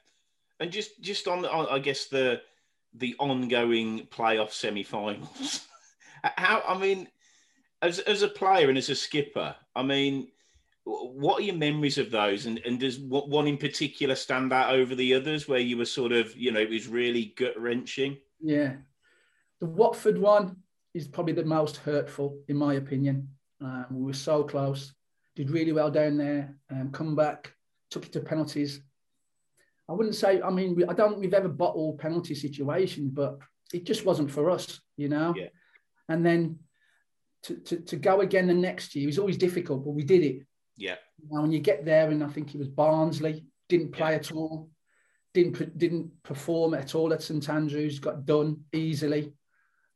[0.60, 2.40] And just just on, I guess the
[2.94, 5.66] the ongoing playoff semi-finals.
[6.22, 7.08] How I mean,
[7.82, 10.28] as as a player and as a skipper, I mean,
[10.84, 12.46] what are your memories of those?
[12.46, 16.12] And and does one in particular stand out over the others, where you were sort
[16.12, 18.16] of, you know, it was really gut wrenching?
[18.40, 18.74] Yeah,
[19.60, 20.56] the Watford one
[20.94, 23.28] is probably the most hurtful, in my opinion.
[23.60, 24.92] Um, we were so close.
[25.36, 26.54] Did really well down there.
[26.70, 27.52] Um, come back,
[27.90, 28.80] took it to penalties.
[29.88, 30.40] I wouldn't say.
[30.40, 31.18] I mean, we, I don't.
[31.18, 33.38] We've ever bottled penalty situations, but
[33.72, 35.34] it just wasn't for us, you know.
[35.36, 35.48] Yeah.
[36.08, 36.58] And then
[37.44, 40.46] to, to, to go again the next year was always difficult, but we did it.
[40.76, 40.96] Yeah.
[41.30, 44.16] Now, when you get there, and I think it was Barnsley didn't play yeah.
[44.16, 44.70] at all,
[45.32, 49.32] didn't didn't perform at all at St Andrews, got done easily.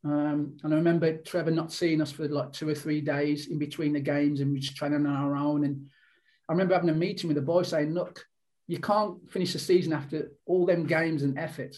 [0.05, 3.59] Um, and I remember Trevor not seeing us for like two or three days in
[3.59, 5.65] between the games, and we just training on our own.
[5.65, 5.89] And
[6.49, 8.25] I remember having a meeting with the boys saying, "Look,
[8.69, 11.77] you can't finish the season after all them games and effort,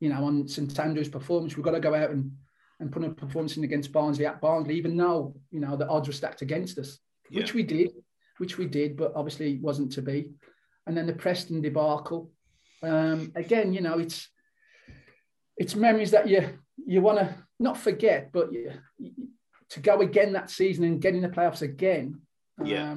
[0.00, 1.56] you know, on St Andrews' performance.
[1.56, 2.32] We've got to go out and
[2.80, 6.08] and put a performance in against Barnsley at Barnsley, even though you know the odds
[6.08, 6.98] were stacked against us,
[7.30, 7.40] yeah.
[7.40, 7.92] which we did,
[8.38, 10.32] which we did, but obviously wasn't to be.
[10.86, 12.30] And then the Preston debacle.
[12.82, 14.28] Um, again, you know, it's
[15.56, 18.72] it's memories that you you want to not forget, but you,
[19.70, 22.20] to go again that season and get in the playoffs again.
[22.62, 22.96] Yeah.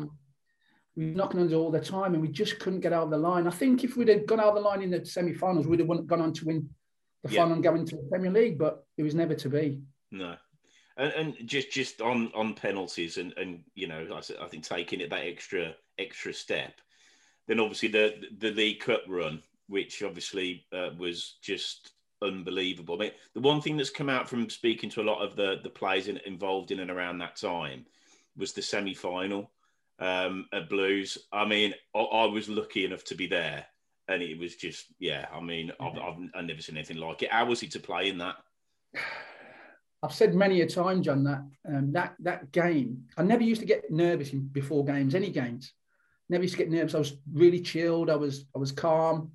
[0.96, 3.10] We were knocking on the all the time and we just couldn't get out of
[3.10, 3.48] the line.
[3.48, 5.80] I think if we'd have gone out of the line in the semi finals, we'd
[5.80, 6.70] have gone on to win
[7.24, 7.42] the yeah.
[7.42, 9.82] final and go into the Premier League, but it was never to be.
[10.12, 10.36] No.
[10.98, 15.02] And, and just just on on penalties and and you know I, I think taking
[15.02, 16.80] it that extra extra step,
[17.48, 22.96] then obviously the the League Cup run, which obviously uh, was just unbelievable.
[22.96, 25.60] I mean, the one thing that's come out from speaking to a lot of the
[25.64, 27.86] the players in, involved in and around that time
[28.38, 29.52] was the semi final
[30.00, 31.18] um, at Blues.
[31.32, 33.66] I mean, I, I, was lucky enough to be there,
[34.08, 35.28] and it was just yeah.
[35.34, 37.32] I mean, I've, I've, I've never seen anything like it.
[37.32, 38.36] How was it to play in that?
[40.04, 43.06] I've said many a time, John, that um, that that game.
[43.18, 45.74] I never used to get nervous in, before games, any games.
[46.30, 46.96] never used to get nervous.
[46.96, 48.10] I was really chilled.
[48.10, 49.32] I was I was calm.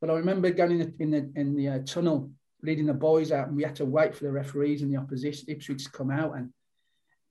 [0.00, 2.30] But I remember going in the in the, in the uh, tunnel,
[2.62, 5.46] leading the boys out, and we had to wait for the referees and the opposition
[5.48, 6.50] Ipswich to come out, and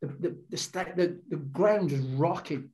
[0.01, 0.57] the the the,
[0.95, 2.69] the, the ground was rocking.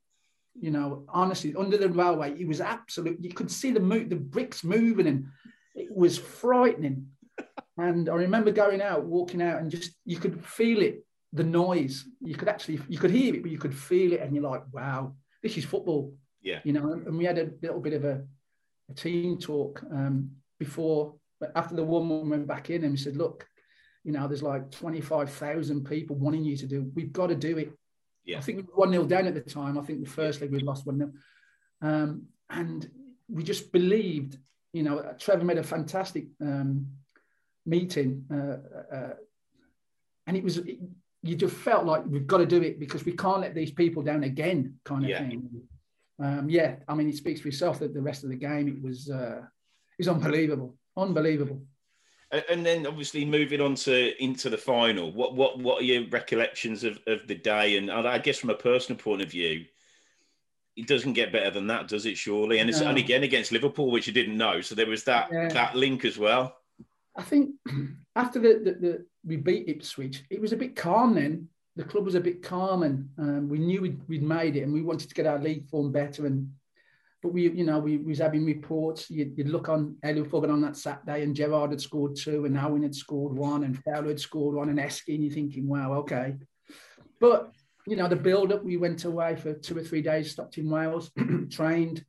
[0.60, 3.18] You know, honestly, under the railway, it was absolute.
[3.20, 5.26] You could see the mo- the bricks moving, and
[5.76, 7.08] it was frightening.
[7.78, 12.06] and I remember going out, walking out, and just you could feel it, the noise.
[12.22, 14.64] You could actually you could hear it, but you could feel it, and you're like,
[14.72, 16.14] wow, this is football.
[16.44, 16.60] Yeah.
[16.64, 18.22] You know, and we had a little bit of a,
[18.92, 23.16] a team talk um, before, but after the woman went back in and we said,
[23.16, 23.48] look,
[24.04, 27.72] you know, there's like 25,000 people wanting you to do, we've got to do it.
[28.26, 28.38] Yeah.
[28.38, 29.78] I think we were 1 0 down at the time.
[29.78, 31.12] I think the first leg we lost 1 0.
[31.82, 32.90] Um, and
[33.30, 34.38] we just believed,
[34.74, 36.88] you know, Trevor made a fantastic um,
[37.66, 38.26] meeting.
[38.32, 39.14] Uh, uh,
[40.28, 40.80] and it was, it,
[41.22, 44.04] you just felt like we've got to do it because we can't let these people
[44.04, 45.20] down again, kind of Yeah.
[45.20, 45.50] thing.
[46.20, 48.82] Um, yeah, I mean, it speaks for itself that the rest of the game, it
[48.82, 51.62] was, uh, it was unbelievable, unbelievable.
[52.50, 56.84] And then obviously moving on to into the final, what what what are your recollections
[56.84, 57.78] of, of the day?
[57.78, 59.66] And I guess from a personal point of view,
[60.76, 62.18] it doesn't get better than that, does it?
[62.18, 62.88] Surely, and it's No.
[62.88, 65.50] and again against Liverpool, which you didn't know, so there was that Yeah.
[65.50, 66.58] that link as well.
[67.16, 67.52] I think
[68.16, 71.48] after the, the, the we beat Ipswich, it was a bit calm then.
[71.76, 74.74] The club was a bit calm, and um, we knew we'd, we'd made it, and
[74.74, 76.26] we wanted to get our league form better.
[76.26, 76.52] And
[77.24, 79.10] but we, you know, we, was having reports.
[79.10, 82.58] You'd, you'd look on Elliot Fogan on that Saturday, and Gerard had scored two, and
[82.58, 85.94] Owen had scored one, and Fowler had scored one, and Esky, and you're thinking, wow,
[85.94, 86.36] okay.
[87.22, 87.54] But
[87.88, 91.12] you know, the build-up, we went away for two or three days, stopped in Wales,
[91.50, 92.04] trained,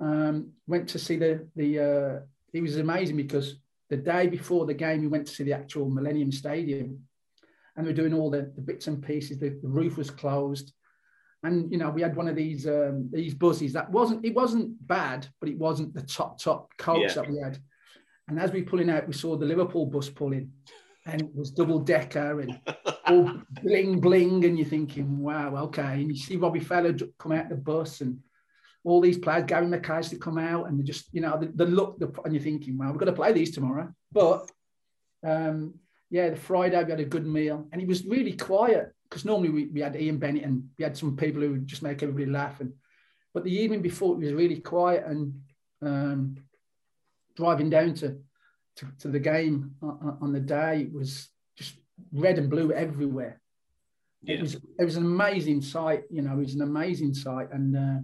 [0.00, 1.78] um, went to see the the.
[1.80, 2.20] Uh,
[2.52, 3.56] it was amazing because
[3.90, 7.00] the day before the game, we went to see the actual Millennium Stadium,
[7.76, 9.38] and we were doing all the, the bits and pieces.
[9.38, 10.72] The, the roof was closed,
[11.46, 14.86] and you know we had one of these um, these buses that wasn't it wasn't
[14.86, 17.14] bad, but it wasn't the top top coach Yeah.
[17.14, 17.58] that we had.
[18.28, 20.50] And as we were pulling out, we saw the Liverpool bus pulling,
[21.06, 22.58] and it was double decker and
[23.06, 23.30] all
[23.62, 26.00] bling bling, and you're thinking, wow, okay.
[26.00, 28.18] And you see Robbie Fowler come out the bus and
[28.86, 31.98] all these players, Gary to come out and they just, you know, the, the look,
[31.98, 33.92] the, and you're thinking, well, we've got to play these tomorrow.
[34.12, 34.48] But
[35.24, 35.74] um,
[36.08, 39.50] yeah, the Friday we had a good meal and it was really quiet because normally
[39.50, 42.26] we, we had Ian Bennett and we had some people who would just make everybody
[42.26, 42.60] laugh.
[42.60, 42.72] And,
[43.32, 45.40] but the evening before it was really quiet and
[45.82, 46.36] um,
[47.36, 48.18] driving down to,
[48.76, 51.76] to, to the game on, on the day, it was just
[52.12, 53.40] red and blue everywhere.
[54.22, 54.36] Yeah.
[54.36, 57.48] It was it was an amazing sight, you know, it was an amazing sight.
[57.52, 58.00] And uh,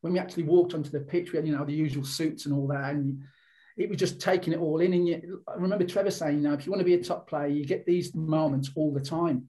[0.00, 2.54] when we actually walked onto the pitch, we had, you know, the usual suits and
[2.54, 2.94] all that.
[2.94, 3.22] And
[3.76, 4.92] it was just taking it all in.
[4.94, 7.28] And you, I remember Trevor saying, you know, if you want to be a top
[7.28, 9.48] player, you get these moments all the time.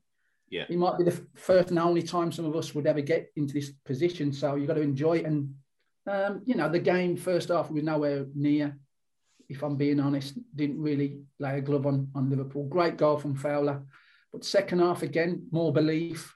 [0.52, 0.66] Yeah.
[0.70, 3.54] It might be the first and only time some of us would ever get into
[3.54, 4.34] this position.
[4.34, 5.26] So you've got to enjoy it.
[5.26, 5.56] And,
[6.06, 8.78] um, you know, the game first half, we were nowhere near,
[9.48, 12.68] if I'm being honest, didn't really lay a glove on, on Liverpool.
[12.68, 13.82] Great goal from Fowler.
[14.34, 16.36] But second half, again, more belief.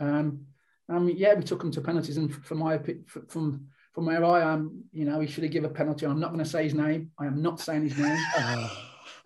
[0.00, 0.46] Um,
[0.88, 4.24] I mean, yeah, we took them to penalties, and from my opi- from from where
[4.24, 6.06] I am, you know, he should have given a penalty.
[6.06, 7.10] I'm not going to say his name.
[7.18, 8.18] I am not saying his name.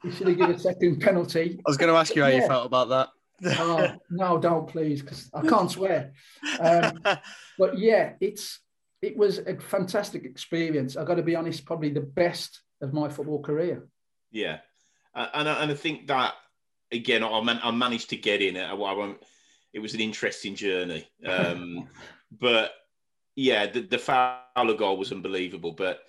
[0.02, 1.60] he should have given a second penalty.
[1.66, 3.08] I was going to ask you how you felt about that.
[3.44, 6.12] Oh, no, don't please, because I can't swear.
[6.60, 7.02] Um,
[7.58, 8.60] but yeah, it's
[9.02, 10.96] it was a fantastic experience.
[10.96, 13.86] I've got to be honest, probably the best of my football career.
[14.30, 14.58] Yeah,
[15.14, 16.34] Uh, and I, and I think that
[16.92, 18.64] again, I, man, I managed to get in it.
[18.64, 19.18] I, I won't.
[19.72, 21.88] It was an interesting journey, um,
[22.40, 22.72] but
[23.34, 25.72] yeah, the, the Fowler goal was unbelievable.
[25.72, 26.00] But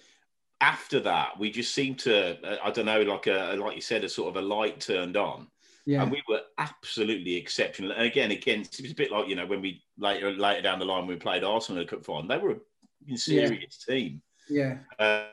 [0.62, 4.04] after that, we just seemed to, uh, I don't know, like a like you said,
[4.04, 5.48] a sort of a light turned on,
[5.88, 7.94] Yeah, and we were absolutely exceptional.
[7.94, 10.80] And again, against it was a bit like you know when we later later down
[10.80, 12.52] the line we played Arsenal in the cup final, they were
[13.10, 14.22] a serious team.
[14.50, 14.80] yeah,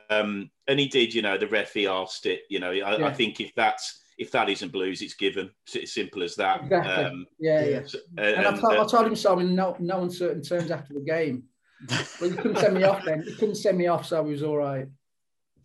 [0.09, 2.43] Um, and he did, you know, the referee asked it.
[2.49, 3.07] You know, I, Yeah.
[3.07, 5.51] I think if that's if that isn't blues, it's given.
[5.67, 6.61] It's as simple as that.
[6.63, 7.03] exactly.
[7.03, 7.81] Um, yeah, yeah.
[7.85, 10.71] so- And, I, and, told, I uh, told him so in no, no uncertain terms
[10.71, 11.43] after the game.
[11.89, 13.23] But you couldn't send me off then.
[13.27, 14.87] You couldn't send me off, so it was all right.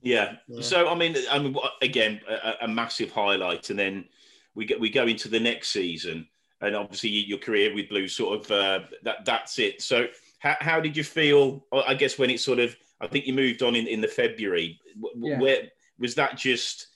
[0.02, 0.34] yeah.
[0.48, 0.62] Yeah.
[0.62, 4.06] So I mean, I mean, again, a, a massive highlight, and then
[4.54, 6.26] we get we go into the next season,
[6.60, 9.82] and obviously your career with blues sort of uh, that that's it.
[9.82, 10.06] So
[10.38, 11.66] how, how did you feel?
[11.72, 14.78] I guess when it sort of, I think you moved on in in the February.
[15.16, 15.38] Yeah.
[15.38, 15.62] Where
[15.98, 16.88] was that just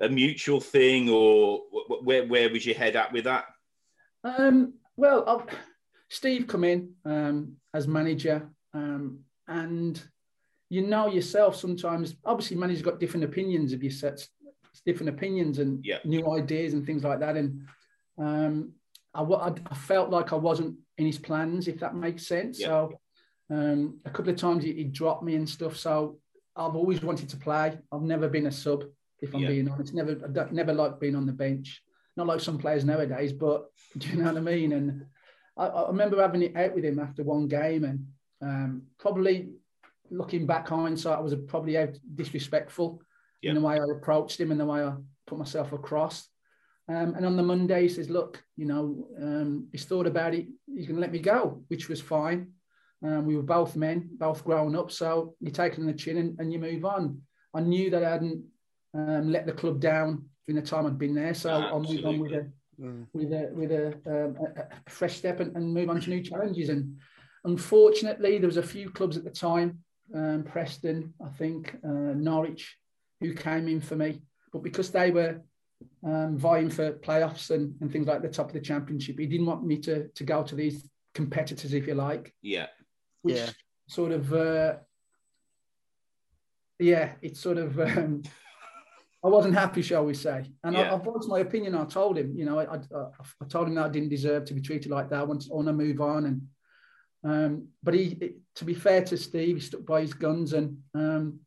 [0.00, 1.62] a mutual thing, or
[2.02, 3.46] where where was your head at with that?
[4.24, 5.52] Um, well, i
[6.08, 10.02] Steve come in um, as manager, um, and
[10.68, 12.16] you know yourself sometimes.
[12.24, 14.28] Obviously, managers got different opinions of your sets,
[14.80, 15.98] different opinions and Yeah.
[16.04, 17.36] new ideas and things like that.
[17.36, 17.66] And
[18.18, 18.72] um,
[19.14, 22.60] I, I, felt like I wasn't in his plans, if that makes sense.
[22.60, 22.66] Yeah.
[22.66, 22.92] So
[23.50, 25.76] Um, a couple of times he, he, dropped me and stuff.
[25.76, 26.18] So
[26.56, 27.78] I've always wanted to play.
[27.92, 28.84] I've never been a sub,
[29.20, 29.48] if I'm yeah.
[29.48, 29.92] being honest.
[29.92, 31.82] Never, never liked being on the bench.
[32.16, 33.66] Not like some players nowadays, but
[33.98, 34.72] do you know what I mean?
[34.72, 35.04] And
[35.56, 38.06] I, I remember having it out with him after one game, and
[38.40, 39.50] um, probably
[40.10, 43.02] looking back hindsight, I was probably out disrespectful
[43.42, 43.50] yeah.
[43.50, 44.94] in the way I approached him and the way I
[45.26, 46.28] put myself across.
[46.88, 50.46] Um, and on the Monday, he says, "Look, you know, um, he's thought about it.
[50.66, 52.52] He's going to let me go," which was fine.
[53.04, 56.18] Um, we were both men, both grown up, so you take it on the chin
[56.18, 57.20] and, and you move on.
[57.54, 58.44] I knew that I hadn't
[58.94, 62.18] um, let the club down in the time I'd been there, so I'll move on
[62.18, 62.50] with a
[62.80, 63.06] mm.
[63.12, 66.22] with a with a, um, a, a fresh step and, and, move on to new
[66.22, 66.68] challenges.
[66.68, 66.98] And
[67.44, 69.78] unfortunately, there was a few clubs at the time,
[70.14, 72.76] um, Preston, I think, uh, Norwich,
[73.22, 75.40] who came in for me, but because they were
[76.04, 79.18] um, vying for playoffs and, and things like the top of the championship.
[79.18, 82.34] He didn't want me to to go to these competitors, if you like.
[82.42, 82.66] Yeah.
[83.22, 83.50] Which yeah.
[83.86, 84.74] sort of, uh,
[86.78, 87.78] yeah, it's sort of.
[87.80, 88.22] Um,
[89.24, 90.50] I wasn't happy, shall we say?
[90.64, 90.90] And yeah.
[90.90, 91.76] I, I voiced my opinion.
[91.76, 92.78] I told him, you know, I, I,
[93.40, 95.20] I, told him that I didn't deserve to be treated like that.
[95.20, 96.24] I want, I want to move on.
[96.26, 96.42] And
[97.22, 100.76] um, but he, it, to be fair to Steve, he stuck by his guns and
[100.96, 101.38] um,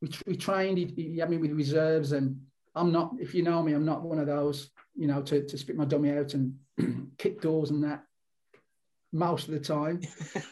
[0.00, 0.78] we, we trained.
[0.78, 2.40] He, he had me with reserves and
[2.74, 5.58] I'm not, if you know me, I'm not one of those, you know, to, to
[5.58, 6.54] spit my dummy out and
[7.18, 8.04] kick doors and that
[9.12, 10.00] most of the time.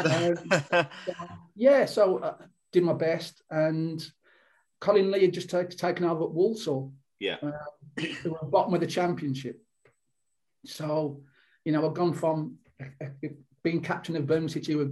[0.01, 0.87] um,
[1.55, 2.35] yeah, so I uh,
[2.73, 3.43] did my best.
[3.51, 4.05] And
[4.81, 6.93] Colin Lee had just take, taken over at Walsall.
[7.21, 7.37] Yeah.
[7.43, 9.61] Uh, who were bottom of the championship.
[10.65, 11.21] So,
[11.65, 13.29] you know, I've gone from uh, uh,
[13.63, 14.91] being captain of Birmingham City, who were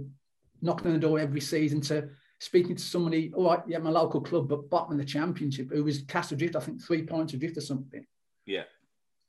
[0.61, 4.21] knocking on the door every season, to speaking to somebody, all right, yeah, my local
[4.21, 7.57] club, but bottom of the championship, who was Castle Drift, I think three points adrift
[7.57, 8.05] or something.
[8.45, 8.63] Yeah.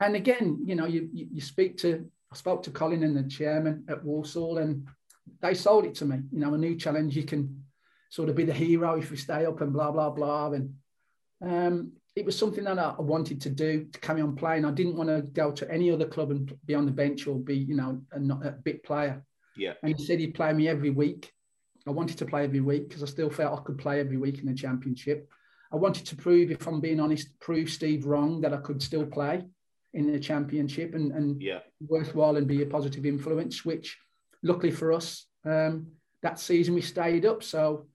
[0.00, 3.28] And again, you know, you, you, you speak to, I spoke to Colin and the
[3.28, 4.86] chairman at Walsall, and
[5.40, 6.18] they sold it to me.
[6.30, 7.64] You know, a new challenge, you can
[8.10, 10.52] sort of be the hero if you stay up and blah, blah, blah.
[10.52, 10.74] And
[11.42, 14.64] um, it was something that I wanted to do to carry on playing.
[14.64, 17.36] I didn't want to go to any other club and be on the bench or
[17.36, 19.24] be, you know, a, not a bit player.
[19.56, 19.72] Yeah.
[19.82, 21.32] And he said he'd play me every week.
[21.88, 24.40] I wanted to play every week because I still felt I could play every week
[24.40, 25.28] in the championship.
[25.72, 29.06] I wanted to prove, if I'm being honest, prove Steve wrong that I could still
[29.06, 29.44] play
[29.94, 31.60] in the championship and, and yeah.
[31.80, 33.96] worthwhile and be a positive influence, which
[34.42, 35.86] luckily for us, um,
[36.22, 37.42] that season we stayed up.
[37.42, 37.86] So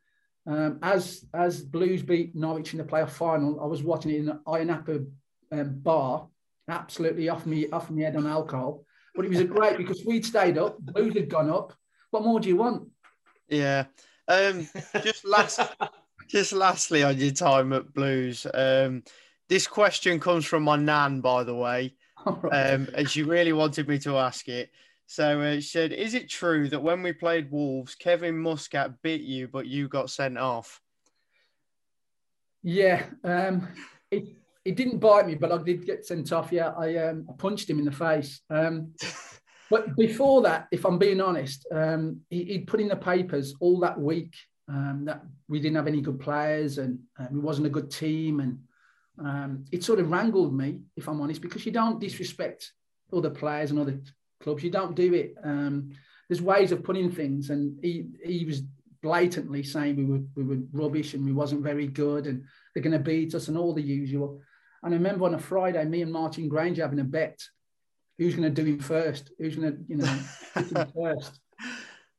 [0.48, 4.30] um, as as Blues beat Norwich in the playoff final, I was watching it in
[4.30, 5.06] an Iron Apple
[5.52, 6.28] um, bar,
[6.68, 8.86] absolutely off me off my head on alcohol.
[9.16, 11.74] But it was a great because we'd stayed up, Blues had gone up.
[12.10, 12.90] What more do you want?
[13.54, 13.86] Yeah.
[14.28, 14.68] Um,
[15.04, 15.60] just last,
[16.28, 18.48] just lastly on your time at Blues.
[18.54, 19.04] Um,
[19.50, 24.00] this question comes from my nan, by the way, um, and she really wanted me
[24.00, 24.72] to ask it.
[25.06, 29.22] So uh, she said, "Is it true that when we played Wolves, Kevin Muscat bit
[29.22, 30.82] you, but you got sent off?"
[32.63, 33.68] Yeah, um,
[34.10, 36.52] it, it didn't bite me, but I did get sent off.
[36.52, 38.39] Yeah, I, um, I punched him in the face.
[38.50, 38.94] Um,
[39.74, 43.80] but before that, if I'm being honest, um, he, would put in the papers all
[43.80, 44.36] that week
[44.70, 48.40] um, that we didn't have any good players and um, it wasn't a good team.
[48.40, 48.60] And
[49.18, 52.72] um, it sort of wrangled me, if I'm honest, because you don't disrespect
[53.12, 54.00] other players and other
[54.44, 54.64] clubs.
[54.64, 55.34] You don't do it.
[55.44, 55.90] Um,
[56.30, 57.50] there's ways of putting things.
[57.50, 58.62] And he, he was
[59.02, 62.44] blatantly saying we were, we were rubbish and we wasn't very good and
[62.76, 64.40] they're going to beat us and all the usual.
[64.84, 67.40] And I remember on a Friday, me and Martin Grainger having a bet
[68.17, 69.32] who's going to do him first?
[69.39, 71.39] Who's going to, you know, first?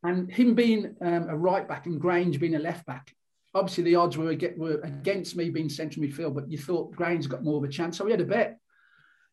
[0.02, 3.14] And him being um, a right back and Grainger being a left back,
[3.54, 7.44] obviously the odds were, were against me being central midfield, but you thought Grainger got
[7.44, 7.96] more of a chance.
[7.96, 8.58] So we had a bet.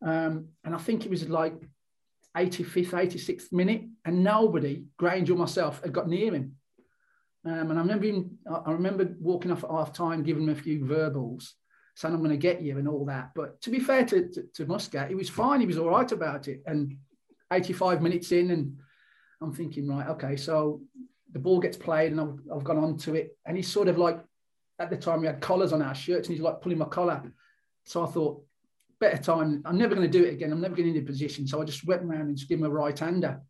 [0.04, 1.54] Um, and I think it was like
[2.36, 6.56] 85th, 86th minute, and nobody, Grainger or myself, had got near him.
[7.44, 10.54] Um, and I remember, him, I remember walking off at half time, giving him a
[10.54, 11.54] few verbals
[11.94, 13.30] saying I'm going to get you and all that.
[13.34, 15.60] But to be fair to, to, to Muscat, he was fine.
[15.60, 16.62] He was all right about it.
[16.66, 16.96] And
[17.52, 18.78] 85 minutes in, and
[19.42, 20.80] I'm thinking, right, okay, so
[21.32, 23.36] the ball gets played, and I've, I've gone on to it.
[23.46, 24.20] And he's sort of like,
[24.78, 27.22] at the time, we had collars on our shirts, and he's like pulling my collar.
[27.84, 28.42] So I thought,
[29.02, 29.62] better time.
[29.64, 30.52] I'm never going to do it again.
[30.52, 31.46] I'm never getting into position.
[31.46, 33.40] So I just went around and just give him a right hander.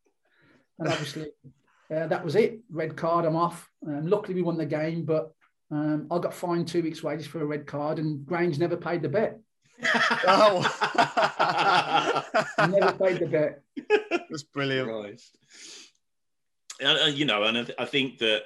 [0.78, 1.28] And obviously,
[1.94, 2.60] uh, that was it.
[2.70, 3.70] Red card, I'm off.
[3.86, 5.32] Um, luckily, we won the game, but
[5.72, 9.00] um, I got fined two weeks' wages for a red card, and Grainger never paid
[9.00, 9.40] the bet.
[10.26, 10.60] oh,
[12.58, 13.62] never paid the bet.
[14.30, 14.88] That's brilliant.
[14.88, 15.20] Right.
[16.84, 18.42] Uh, you know, and I, th- I, think that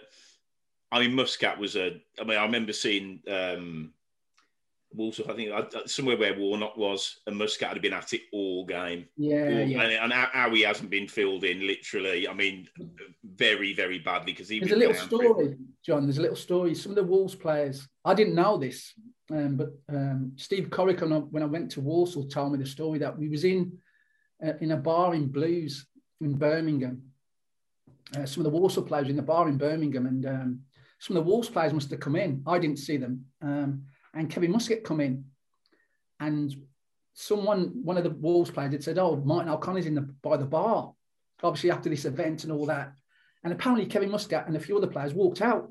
[0.93, 2.01] I mean Muscat was a.
[2.21, 3.93] I mean, I remember seeing um,
[4.93, 5.51] Wolves, I think
[5.87, 9.07] somewhere where Warnock was, and Muscat had been at it all game.
[9.17, 9.83] Yeah, all, yeah.
[9.83, 12.29] And, and how he hasn't been filled in, literally.
[12.29, 12.69] I mean,
[13.25, 14.61] very, very badly because he.
[14.61, 16.05] There's a little story, John.
[16.05, 16.75] There's a little story.
[16.75, 18.95] Some of the Wolves players, I didn't know this,
[19.31, 23.19] um, but um, Steve Corica, when I went to Walsall, told me the story that
[23.19, 23.77] we was in
[24.45, 25.87] uh, in a bar in Blues
[26.21, 27.03] in Birmingham.
[28.17, 30.61] Uh, some of the Walsall players in the bar in Birmingham, and um,
[31.01, 32.43] some of the Wolves players must have come in.
[32.47, 33.27] I didn't see them.
[34.17, 35.27] And Kevin Muscat come in,
[36.19, 36.55] and
[37.13, 40.47] someone, one of the Wolves players, had said, "Oh, Martin O'Connor's in the by the
[40.47, 40.95] bar."
[41.43, 42.95] Obviously, after this event and all that,
[43.45, 45.71] and apparently Kevin Muscat and a few other players walked out,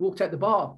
[0.00, 0.76] walked out the bar,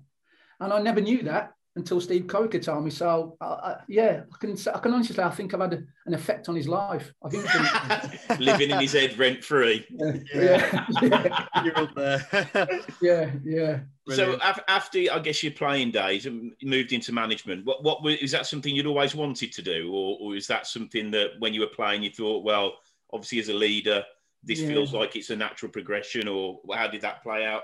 [0.61, 2.91] and I never knew that until Steve Corica told me.
[2.91, 5.83] So, uh, uh, yeah, I can I can honestly say I think I've had a,
[6.07, 7.13] an effect on his life.
[7.23, 9.87] I think living in his head rent free.
[9.91, 12.27] Yeah, yeah, You're up there.
[13.03, 13.81] yeah, yeah.
[14.09, 17.65] So after I guess your playing days, and moved into management.
[17.65, 20.67] What what was, is that something you'd always wanted to do, or, or is that
[20.67, 22.75] something that when you were playing you thought, well,
[23.13, 24.03] obviously as a leader,
[24.43, 24.69] this Yeah.
[24.69, 27.63] feels like it's a natural progression, or how did that play out?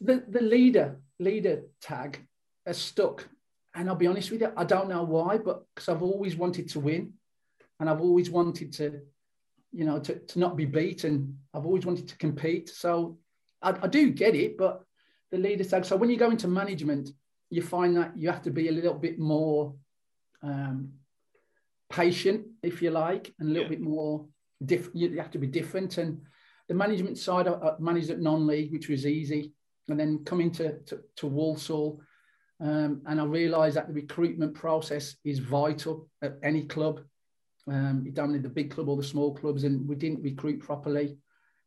[0.00, 2.20] the the leader leader tag
[2.66, 3.26] has stuck
[3.74, 6.68] and i'll be honest with you i don't know why but because i've always wanted
[6.68, 7.12] to win
[7.78, 9.00] and i've always wanted to
[9.72, 13.18] you know to, to not be beaten i've always wanted to compete so
[13.62, 14.82] I, I do get it but
[15.30, 17.10] the leader tag so when you go into management
[17.50, 19.74] you find that you have to be a little bit more
[20.42, 20.92] um,
[21.90, 23.76] patient if you like and a little Yeah.
[23.76, 24.26] bit more
[24.64, 26.20] diff- you have to be different and
[26.68, 29.52] the management side I, I managed at non-league which was easy
[29.88, 32.00] and then coming to, to, to Walsall.
[32.60, 37.00] Um, and I realised that the recruitment process is vital at any club.
[37.66, 40.60] Um, you don't need the big club or the small clubs, and we didn't recruit
[40.60, 41.16] properly.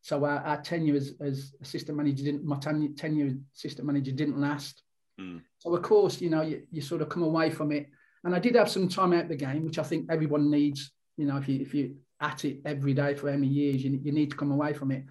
[0.01, 4.11] So our, our tenure as, as assistant manager didn't, my tenure, tenure as assistant manager
[4.11, 4.83] didn't last.
[5.19, 5.41] Mm.
[5.59, 7.87] So of course, you know, you, you sort of come away from it.
[8.23, 10.91] And I did have some time out the game, which I think everyone needs.
[11.17, 14.11] You know, if you if you at it every day for many years, you, you
[14.11, 15.03] need to come away from it.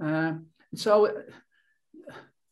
[0.00, 1.10] Um, so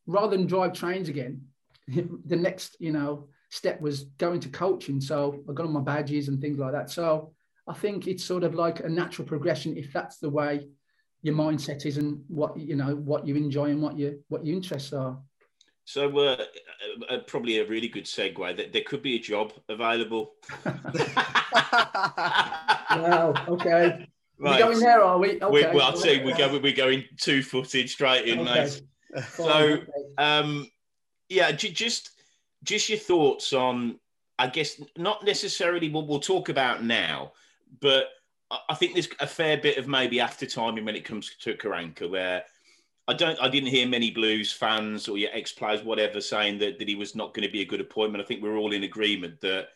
[0.06, 1.42] rather than drive trains again,
[2.26, 5.00] the next, you know, step was going to coaching.
[5.00, 6.90] So I got on my badges and things like that.
[6.90, 7.32] So
[7.68, 10.68] I think it's sort of like a natural progression if that's the way
[11.22, 14.56] your mindset is and what you know what you enjoy and what your what your
[14.56, 15.18] interests are.
[15.84, 16.36] So, uh,
[17.10, 20.34] uh, probably a really good segue that there could be a job available.
[22.92, 23.34] Wow.
[23.48, 24.06] Okay.
[24.38, 24.58] Right.
[24.58, 25.28] We're going there, are we?
[25.28, 25.74] We, Okay.
[25.74, 28.68] well, I'd say we're going, we're going two footed straight in, Okay.
[29.14, 29.24] mate.
[29.30, 29.78] So,
[30.18, 30.68] um,
[31.32, 32.10] yeah, ju- just
[32.64, 33.98] just your thoughts on,
[34.38, 37.32] I guess, not necessarily what we'll talk about now,
[37.80, 38.10] but
[38.50, 41.54] I- I think there's a fair bit of maybe after timing when it comes to
[41.56, 42.44] Karanka, where
[43.08, 46.78] I don't, I didn't hear many Blues fans or your ex players, whatever, saying that,
[46.78, 48.22] that he was not going to be a good appointment.
[48.22, 49.70] I think we're all in agreement that,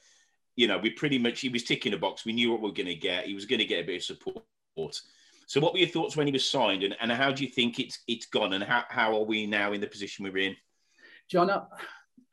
[0.54, 2.24] you know, we pretty much he was ticking a box.
[2.24, 3.26] We knew what we were going to get.
[3.26, 4.44] He was going to get a bit of support.
[5.48, 7.78] So, what were your thoughts when he was signed, and, and how do you think
[7.80, 10.56] it's it's gone, and how, how are we now in the position we're in?
[11.30, 11.50] John,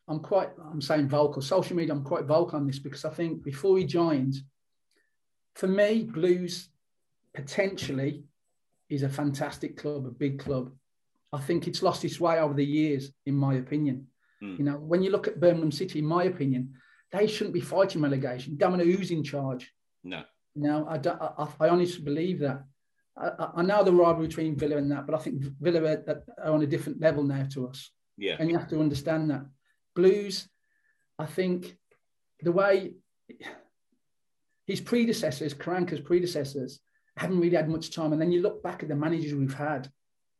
[0.07, 1.41] I'm quite, I'm saying vocal.
[1.41, 4.35] Social media, I'm quite vocal on this because I think before he joined,
[5.55, 6.69] for me, Blues
[7.33, 8.23] potentially
[8.89, 10.71] is a fantastic club, a big club.
[11.31, 14.07] I think it's lost its way over the years, in my opinion.
[14.43, 14.59] Mm.
[14.59, 16.73] You know, when you look at Birmingham City, in my opinion,
[17.11, 18.55] they shouldn't be fighting relegation.
[18.57, 19.71] Don't know who's in charge.
[20.03, 20.23] No.
[20.55, 22.63] No, I, don't, I, I honestly believe that.
[23.17, 26.23] I, I- I know the rivalry between Villa and that, but I think Villa are,
[26.43, 27.89] are on a different level now to us.
[28.17, 28.35] Yeah.
[28.39, 29.45] And you have to understand that.
[29.95, 30.47] Blues,
[31.19, 31.77] I think
[32.41, 32.93] the way
[34.65, 36.79] his predecessors, Karanka's predecessors,
[37.17, 38.11] haven't really had much time.
[38.11, 39.89] And then you look back at the managers we've had,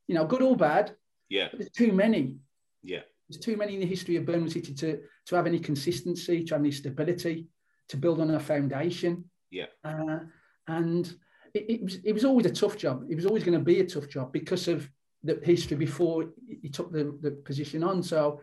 [0.07, 0.95] you know, good or bad,
[1.29, 1.49] Yeah.
[1.49, 2.37] but there's too many.
[2.83, 3.01] Yeah.
[3.29, 6.53] There's too many in the history of Birmingham City to, to have any consistency, to
[6.55, 7.47] have any stability,
[7.89, 9.25] to build on a foundation.
[9.51, 9.67] Yeah.
[9.83, 10.19] Uh,
[10.67, 11.05] and
[11.53, 13.05] it, it, was, it was always a tough job.
[13.09, 14.89] It was always going to be a tough job because of
[15.23, 16.25] the history before
[16.61, 18.03] he took the, the position on.
[18.03, 18.41] So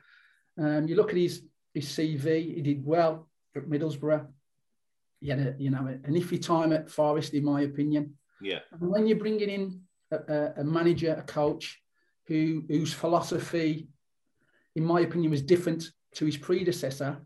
[0.59, 1.43] um, you look at his,
[1.74, 4.26] his CV, he did well at Middlesbrough.
[5.20, 8.16] He had a, you know, an iffy time at Forest, in my opinion.
[8.41, 8.61] Yeah.
[8.72, 11.81] And when you're bringing in a, a, a manager, a coach,
[12.26, 13.89] who whose philosophy,
[14.76, 17.18] in my opinion, was different to his predecessor,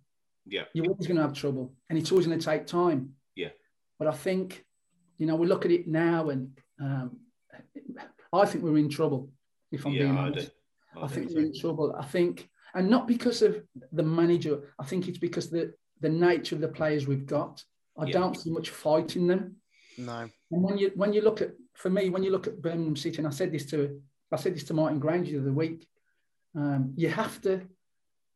[0.47, 0.65] Yeah.
[0.73, 3.11] you're always going to have trouble, and it's always going to take time.
[3.37, 3.51] Yeah.
[3.99, 4.65] But I think,
[5.19, 7.19] you know, we look at it now, and um,
[8.33, 9.31] I think we're in trouble.
[9.75, 10.51] If I'm Yeah, being I honest,
[10.95, 11.01] do.
[11.01, 11.35] I, do think too.
[11.35, 11.95] we're in trouble.
[11.99, 13.63] I think, and not because of
[13.93, 14.73] the manager.
[14.79, 17.63] I think it's because the the nature of the players we've got.
[17.97, 18.13] I Yeah.
[18.13, 19.57] don't see much fight in them.
[19.99, 20.29] No.
[20.51, 23.19] And when you when you look at for me, when you look at Birmingham City,
[23.19, 24.01] and I said this to
[24.33, 25.87] I said this to Martin Grainger the other week,
[26.57, 27.63] um, you have to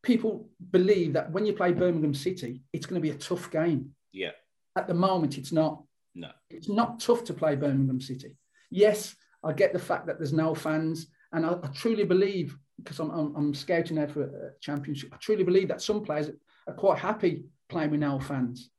[0.03, 3.91] people believe that when you play Birmingham City, it's going to be a tough game.
[4.13, 4.31] Yeah.
[4.77, 5.83] At the moment, it's not.
[6.15, 6.31] No.
[6.51, 8.37] It's not tough to play Birmingham City.
[8.71, 13.01] Yes, I get the fact that there's no fans, and I, I truly believe because
[13.01, 15.11] I'm, I'm, I'm scouting there for a championship.
[15.13, 16.31] I truly believe that some players
[16.67, 18.71] are quite happy playing with no fans.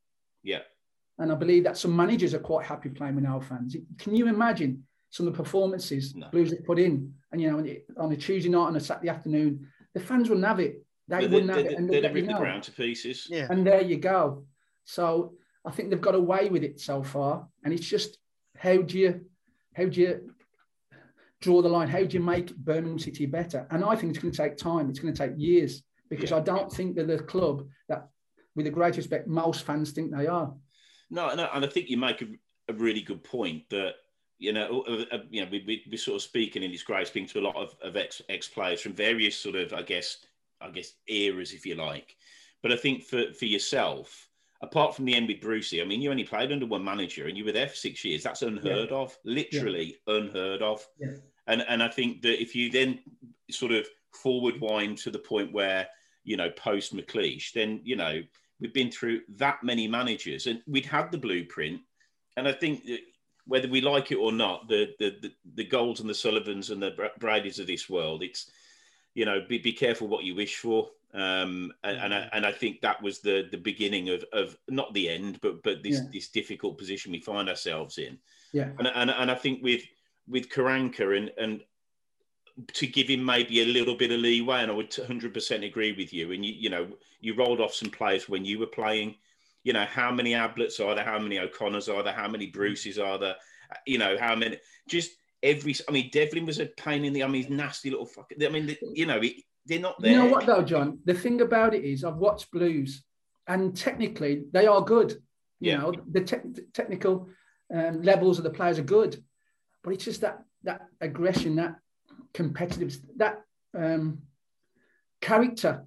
[0.44, 0.60] Yeah.
[1.18, 3.76] And I believe that some managers are quite happy playing with no fans.
[3.98, 6.30] Can you imagine some of the performances no.
[6.30, 7.14] Blues have put in?
[7.32, 7.64] And you know,
[7.98, 10.84] on a Tuesday night and a Saturday afternoon, the fans wouldn't have it.
[11.08, 11.78] They well, wouldn't they, have they, it.
[11.78, 13.28] And they'd have rip the ground to pieces.
[13.30, 13.48] Yeah.
[13.50, 14.46] And there you go.
[14.86, 15.34] So
[15.66, 17.48] I think they've got away with it so far.
[17.64, 18.18] And it's just
[18.56, 19.26] how do you
[19.74, 20.34] how do you
[21.42, 21.88] draw the line?
[21.88, 23.68] How do you make Birmingham City better?
[23.72, 24.90] And I think it's going to take time.
[24.90, 26.38] It's going to take years because yeah.
[26.38, 28.10] I don't think they're the club that,
[28.56, 30.54] with the great respect, most fans think they are.
[31.10, 32.28] No, no, and I think you make a,
[32.68, 33.96] a really good point that
[34.40, 37.08] you know, uh, uh, you know, we, we, we sort of speaking in this great
[37.08, 40.18] speaking to a lot of, of ex ex players from various sort of, I guess,
[40.62, 42.16] I guess eras, if you like.
[42.64, 44.30] But I think for for yourself,
[44.62, 47.38] apart from the end with Brucey, I mean, you only played under one manager and
[47.38, 48.24] you were there for six years.
[48.24, 48.98] That's unheard yeah.
[48.98, 50.16] of, literally yeah.
[50.16, 50.88] unheard of.
[50.98, 51.18] Yeah.
[51.50, 53.00] And and I think that if you then
[53.52, 55.88] sort of forward wind to the point where
[56.24, 58.22] you know post McLeish, then you know
[58.62, 61.82] we've been through that many managers and we'd had the blueprint.
[62.38, 63.00] And I think that
[63.46, 66.82] whether we like it or not, the the the, the Golds and the Sullivans and
[66.82, 68.52] the Bradys of this world, it's
[69.16, 70.90] you know be, be careful what you wish for.
[71.12, 74.94] Um, and, and, I, and I think that was the the beginning of, of not
[74.94, 76.10] the end, but but this yeah.
[76.14, 78.20] this difficult position we find ourselves in.
[78.54, 78.70] Yeah.
[78.78, 79.84] And, and, and I think with
[80.30, 81.62] with Karanka and and
[82.74, 86.14] to give him maybe a little bit of leeway, and I would 100% agree with
[86.14, 86.32] you.
[86.32, 86.88] And you, you know,
[87.22, 89.16] you rolled off some players when you were playing.
[89.64, 91.04] You know, how many Abletts are there?
[91.04, 92.14] How many O'Connors are there?
[92.14, 93.36] How many Bruces are there?
[93.86, 94.58] You know, how many?
[94.88, 95.12] Just
[95.44, 95.76] every.
[95.88, 97.24] I mean, Devlin was a pain in the.
[97.24, 98.46] I mean, nasty little fucker.
[98.46, 99.22] I mean, you know,
[99.66, 100.12] they're not there.
[100.12, 101.00] You know what though, John?
[101.06, 103.04] The thing about it is, I've watched Blues,
[103.48, 105.12] and technically they are good.
[105.60, 105.78] You yeah.
[105.78, 107.28] know, the te- technical
[107.74, 109.22] um, levels of the players are good,
[109.84, 111.76] but it's just that that aggression, that
[112.34, 113.42] competitive, that
[113.78, 114.20] um,
[115.22, 115.86] character.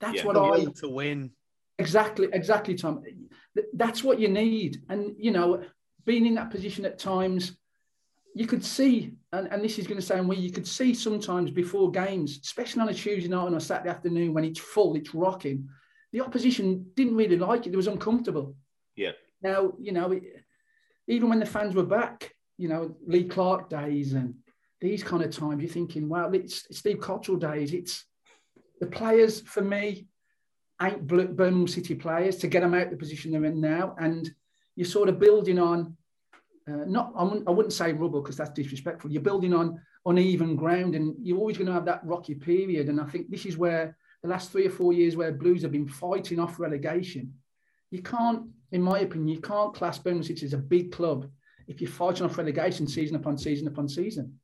[0.00, 0.24] That's yeah.
[0.24, 1.30] what I need to win.
[1.78, 3.02] Exactly, exactly, Tom.
[3.72, 5.62] That's what you need, and you know,
[6.04, 7.56] being in that position at times,
[8.34, 11.50] you could see, and, and this is going to sound weird, you could see sometimes
[11.50, 15.14] before games, especially on a Tuesday night or a Saturday afternoon when it's full, it's
[15.14, 15.68] rocking.
[16.12, 18.54] The opposition didn't really like it; it was uncomfortable.
[18.96, 19.12] Yeah.
[19.42, 20.22] Now you know, it,
[21.08, 24.34] even when the fans were back, you know, Lee Clark days and
[24.80, 27.72] these kind of times, you're thinking, wow, it's, Steve Cotterill days.
[27.72, 28.04] It's
[28.80, 30.08] the players for me
[30.82, 34.30] ain't Birmingham City players to get them out the position they're in now, and
[34.74, 35.96] you're sort of building on.
[36.68, 39.10] Uh, not, I wouldn't, I wouldn't say rubble because that's disrespectful.
[39.10, 42.88] You're building on uneven ground, and you're always going to have that rocky period.
[42.88, 45.72] And I think this is where the last three or four years, where Blues have
[45.72, 47.34] been fighting off relegation,
[47.90, 51.28] you can't, in my opinion, you can't class Birmingham City as a big club
[51.72, 54.38] if you're fighting off relegation season upon season upon season.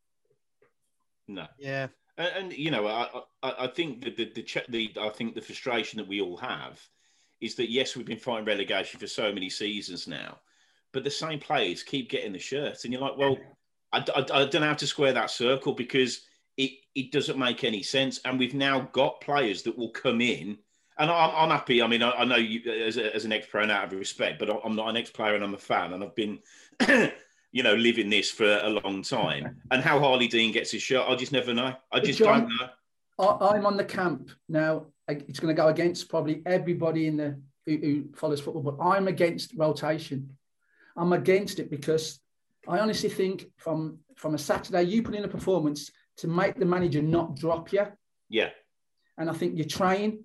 [1.29, 1.47] No.
[1.59, 1.89] Yeah.
[2.17, 3.09] And, and you know, I,
[3.43, 6.81] I, I think the, the, the, the, I think the frustration that we all have
[7.41, 10.39] is that yes, we've been fighting relegation for so many seasons now,
[10.93, 13.37] but the same players keep getting the shirts, and you're like, well,
[13.93, 16.23] I, I, I don't know how to square that circle because
[16.57, 18.21] it, it doesn't make any sense.
[18.25, 20.59] And we've now got players that will come in
[20.99, 21.83] and I'm, I'm happy.
[21.83, 24.39] I mean, I, I know you as, a, as an ex-pro and out of respect,
[24.39, 26.39] but I'm not an ex-player and I'm a fan, and I've been,
[27.53, 29.57] you know, living this for a long time.
[29.71, 31.75] And how Harlee Dean gets his shirt, I just never know.
[31.93, 33.49] I just John, don't know.
[33.49, 34.87] I'm on the camp now.
[35.09, 39.09] It's going to go against probably everybody in the who, who follows football, but I'm
[39.09, 40.37] against rotation.
[40.97, 42.21] I'm against it because
[42.67, 46.65] I honestly think from from a Saturday, you put in a performance to make the
[46.65, 47.87] manager not drop you.
[48.29, 48.51] Yeah.
[49.17, 50.25] And I think you train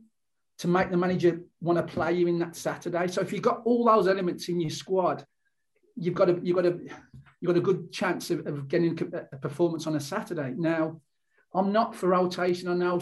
[0.64, 3.08] to make the manager want to play you in that Saturday.
[3.08, 5.26] So if you've got all those elements in your squad,
[5.98, 6.80] you've got a you've got a
[7.42, 10.54] you've got a good chance of, of getting a performance on a Saturday.
[10.56, 11.02] Now,
[11.54, 12.70] I'm not for rotation.
[12.70, 13.02] I know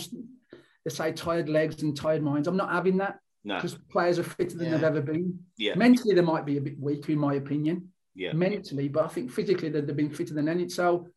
[0.84, 2.47] they say tired legs and tired minds.
[2.47, 3.80] I'm not having that because no.
[3.91, 4.72] players are fitter than yeah.
[4.72, 5.38] they've ever been.
[5.59, 5.76] Yeah.
[5.76, 7.89] Mentally, they might be a bit weaker, in my opinion.
[8.16, 8.34] Yeah.
[8.34, 10.68] Mentally, but I think physically they've been fitter than any.
[10.68, 11.09] So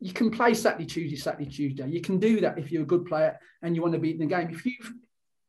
[0.00, 1.88] you can play Saturday, Tuesday, Saturday, Tuesday.
[1.88, 4.28] You can do that if you're a good player and you want to beat in
[4.28, 4.50] the game.
[4.50, 4.92] If you've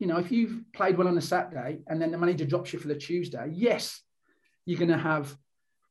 [0.04, 2.78] you know, if you've played well on a Saturday and then the manager drops you
[2.78, 4.02] for the Tuesday, yes,
[4.66, 5.34] you're going to have,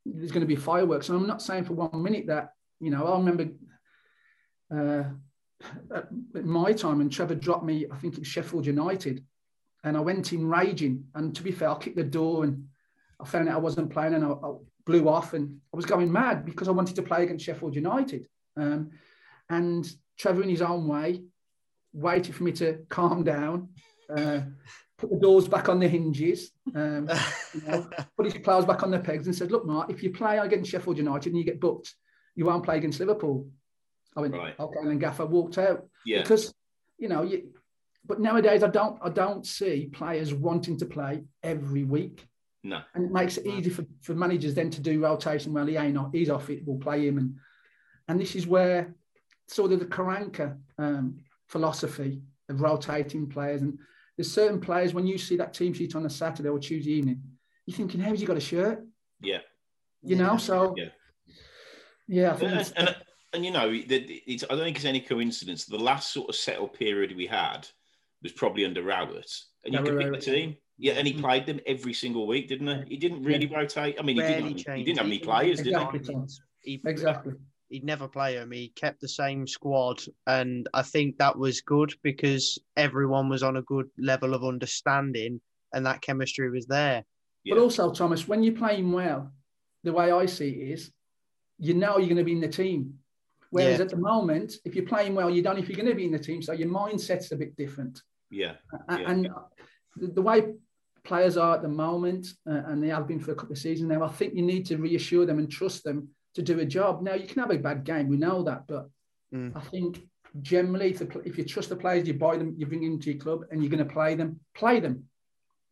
[0.04, 1.08] there's going to be fireworks.
[1.08, 3.48] And I'm not saying for one minute that, you know, I remember
[4.70, 5.04] uh,
[5.94, 9.24] at my time and Trevor dropped me, I think it was Sheffield United.
[9.82, 11.04] And I went in raging.
[11.14, 12.66] And to be fair, I kicked the door and
[13.18, 14.52] I found out I wasn't playing and I, I
[14.84, 18.26] blew off and I was going mad because I wanted to play against Sheffield United.
[18.58, 18.90] Um,
[19.48, 21.22] and Trevor, in his own way,
[21.94, 23.70] waited for me to calm down
[24.16, 24.40] uh,
[24.98, 27.08] put the doors back on the hinges, um,
[27.54, 30.10] you know, put his plows back on the pegs, and said, "Look, Mark, if you
[30.10, 31.94] play against Sheffield United and you get booked,
[32.34, 33.48] you won't play against Liverpool."
[34.16, 34.58] I went, Right.
[34.58, 36.22] "Okay," and then Gaffer walked out Yeah.
[36.22, 36.52] because
[36.98, 37.52] you know you.
[38.04, 42.26] But nowadays, I don't, I don't see players wanting to play every week,
[42.64, 42.80] No.
[42.94, 45.52] and it makes it easy for, for managers then to do rotation.
[45.52, 46.64] Well, he ain't, off- he's off it.
[46.66, 47.36] We'll play him, and
[48.08, 48.94] and this is where
[49.46, 52.22] sort of the Karanka um, philosophy
[52.52, 53.62] of rotating players.
[53.62, 53.78] And
[54.16, 57.22] there's certain players when you see that team sheet on a Saturday or Tuesday evening,
[57.66, 58.84] you're thinking, how's he got a shirt?
[59.20, 59.38] Yeah.
[60.02, 60.88] You know, so Yeah.
[62.08, 62.96] yeah, I think And, and,
[63.34, 65.64] and, you know, it's, I don't think it's any coincidence.
[65.64, 67.66] The last sort of settled period we had
[68.22, 69.30] was probably under Rowett,
[69.64, 70.56] and you Yeah, could pick Rowett, the team.
[70.78, 72.94] Yeah, and he played them every single week, didn't he?
[72.94, 73.96] He didn't really rotate.
[73.98, 75.80] I mean, he didn't, he didn't have any players, in did he?
[75.80, 76.26] Exactly, Tom.
[76.60, 77.34] He, exactly.
[77.72, 78.52] He'd never play him.
[78.52, 83.56] He kept the same squad, and I think that was good because everyone was on
[83.56, 85.40] a good level of understanding,
[85.72, 87.04] and that chemistry was there.
[87.44, 87.54] Yeah.
[87.54, 89.32] But also, Thomas, when you're playing well,
[89.82, 90.92] the way I see it is,
[91.58, 92.98] you know you're going to be in the team.
[93.50, 93.84] Whereas Yeah.
[93.84, 96.04] at the moment, if you're playing well, you don't know if you're going to be
[96.04, 98.02] in the team, so your mindset's a bit different.
[98.30, 98.54] Yeah.
[98.88, 99.10] A- Yeah.
[99.10, 99.28] And
[99.96, 100.54] the, the way
[101.04, 103.88] players are at the moment, uh, and they have been for a couple of seasons
[103.90, 107.02] now, I think you need to reassure them and trust them to do a job.
[107.02, 108.88] Now, you can have a bad game, we know that, but
[109.34, 109.56] Mm.
[109.56, 110.02] I think
[110.42, 113.10] generally, if, the, if you trust the players, you buy them, you bring them to
[113.12, 115.04] your club, and you're going to play them, play them.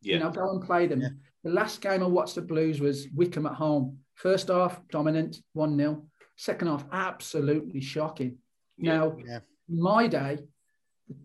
[0.00, 0.14] Yeah.
[0.14, 1.20] You know, go and play them.
[1.44, 3.98] The last game I watched the Blues was Wycombe at home.
[4.14, 6.06] First half, dominant, 1 0.
[6.36, 8.38] Second half, absolutely shocking.
[8.78, 9.40] Now, Yeah.
[9.68, 10.38] my day,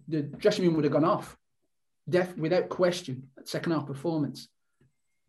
[0.10, 1.38] the dressing room would have gone off,
[2.10, 4.50] def, without question, second half performance.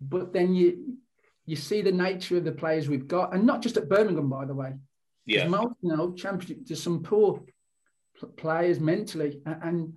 [0.01, 0.99] But then you
[1.47, 4.45] you see the nature of the players we've got, and not just at Birmingham, by
[4.45, 4.75] the way.
[5.25, 5.41] Yeah.
[5.41, 7.43] There's most, you know, championship, there's some poor
[8.19, 9.95] pl- players mentally, a- and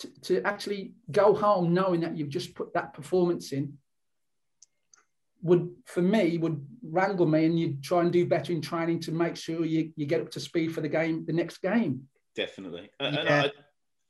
[0.00, 3.78] to, to actually go home knowing that you've just put that performance in
[5.42, 9.12] would, for me, would wrangle me, and you try and do better in training to
[9.12, 12.08] make sure you, you get up to speed for the game, the next game.
[12.34, 12.90] Definitely.
[12.98, 13.48] And, and Yeah.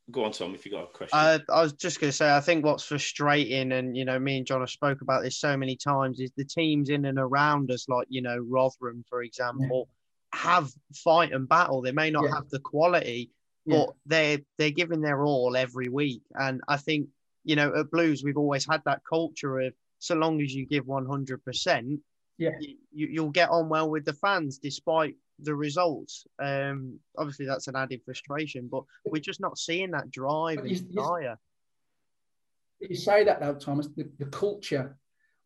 [0.09, 1.19] I, go on, Tom, if you got a question.
[1.19, 4.39] I, I was just going to say, I think what's frustrating, and you know, me
[4.39, 7.71] and John have spoke about this so many times, is the teams in and around
[7.71, 9.89] us, like you know, Rotherham, for example,
[10.35, 11.83] have fight and battle.
[11.83, 12.35] They may not Yeah.
[12.35, 13.31] have the quality,
[13.65, 13.79] Yeah.
[13.87, 16.23] but they're they're giving their all every week.
[16.35, 17.09] And I think
[17.45, 20.87] you know, at Blues, we've always had that culture of so long as you give
[20.87, 22.01] one hundred percent,
[22.37, 22.51] Yeah.
[22.61, 26.27] you, you'll get on well with the fans despite the results.
[26.39, 30.71] Um, obviously, that's an added frustration, but we're just not seeing that drive But and
[30.71, 31.39] you- you- desire.
[32.81, 34.97] You say that though, Thomas, the, the culture.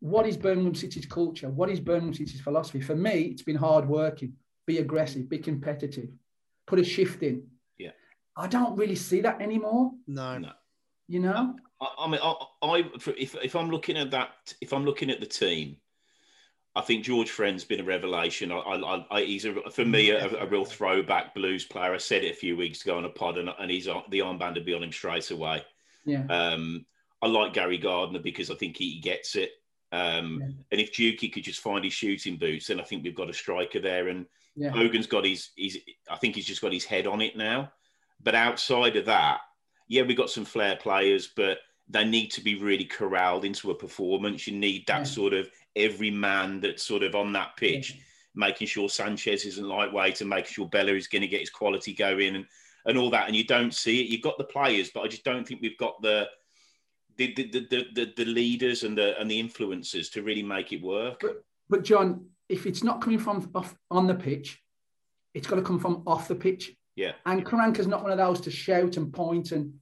[0.00, 1.48] What is Birmingham City's culture?
[1.48, 2.80] What is Birmingham City's philosophy?
[2.80, 4.34] For me, it's been hard working,
[4.66, 6.10] be aggressive, be competitive,
[6.66, 7.46] put a shift in.
[7.78, 7.92] Yeah.
[8.36, 10.36] I don't really see that anymore, No.
[10.38, 10.52] No.
[11.08, 11.56] you know?
[11.80, 15.20] I, I mean, I, I if if I'm looking at that, if I'm looking at
[15.20, 15.76] the team,
[16.74, 18.50] I think George Friend's been a revelation.
[18.50, 21.92] I, I, I he's a, for me a, a real throwback blues player.
[21.92, 24.20] I said it a few weeks ago on a pod, and, and he's on, the
[24.20, 25.62] armband would be on him straight away.
[26.04, 26.24] Yeah.
[26.30, 26.86] Um,
[27.20, 29.50] I like Gary Gardner because I think he gets it.
[29.92, 30.48] Um, Yeah.
[30.72, 33.34] And if Dukey could just find his shooting boots, then I think we've got a
[33.34, 34.08] striker there.
[34.08, 34.70] And Yeah.
[34.70, 35.78] Hogan's got his, his,
[36.10, 37.70] I think he's just got his head on it now.
[38.22, 39.40] But outside of that,
[39.88, 41.58] yeah, we've got some flair players, but
[41.88, 44.46] they need to be really corralled into a performance.
[44.46, 45.04] You need that Yeah.
[45.04, 47.98] sort of every man that's sort of on that pitch,
[48.34, 51.92] making sure Sanchez isn't lightweight and making sure Bela is going to get his quality
[51.94, 52.46] going and,
[52.86, 53.26] and all that.
[53.26, 54.08] And you don't see it.
[54.08, 56.28] You've got the players, but I just don't think we've got the
[57.16, 60.82] the the, the, the, the leaders and the and the influencers to really make it
[60.82, 61.22] work.
[61.68, 64.62] But John, if it's not coming from off on the pitch,
[65.34, 66.74] it's got to come from off the pitch.
[66.96, 67.12] Yeah.
[67.24, 69.74] And Karanka's not one of those to shout and point and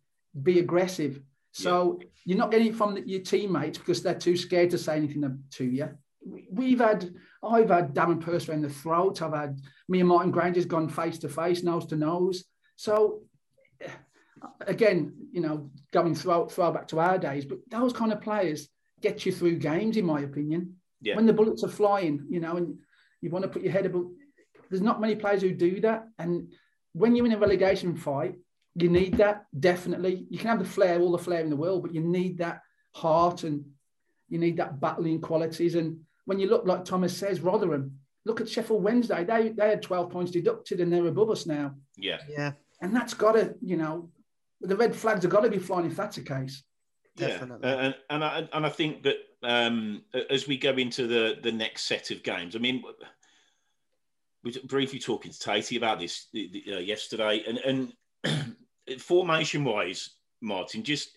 [0.43, 1.21] be aggressive.
[1.53, 4.97] So you're not getting it from the, your teammates because they're too scared to say
[4.97, 5.89] anything to you.
[6.25, 9.23] We- We've had, I've had Damon Purser in the throat.
[9.23, 12.45] I've had me and Martin Grainger's gone face to face, nose to nose.
[12.77, 13.23] So
[14.67, 18.69] again, you know, going throw, throw back to our days, but those kind of players
[19.01, 20.77] get you through games, in my opinion.
[21.01, 21.17] Yeah.
[21.17, 22.79] When the bullets are flying, you know, and
[23.21, 24.07] you want to put your head above,
[24.69, 26.07] there's not many players who do that.
[26.19, 26.53] And
[26.93, 28.37] when you're in a relegation fight,
[28.75, 30.27] you need that definitely.
[30.31, 32.63] You can have the flair, all the flair in the world, but you need that
[32.93, 33.65] heart and
[34.29, 35.75] you need that battling qualities.
[35.75, 39.25] And when you look like Thomas says, Rotherham, look at Sheffield Wednesday.
[39.25, 41.75] They they had 12 points deducted and they're above us now.
[41.97, 42.19] Yeah.
[42.29, 42.53] Yeah.
[42.81, 44.11] And that's got to, you know,
[44.61, 46.63] the red flags have got to be flying if that's the case.
[47.17, 47.69] Definitely.
[47.69, 47.81] Yeah.
[47.81, 51.85] And and I and I think that um, as we go into the the next
[51.85, 52.83] set of games, I mean,
[54.43, 57.93] we were briefly talking to Tatey about this uh, yesterday, and
[58.25, 58.57] and
[58.99, 60.11] formation wise,
[60.41, 61.17] Martin, just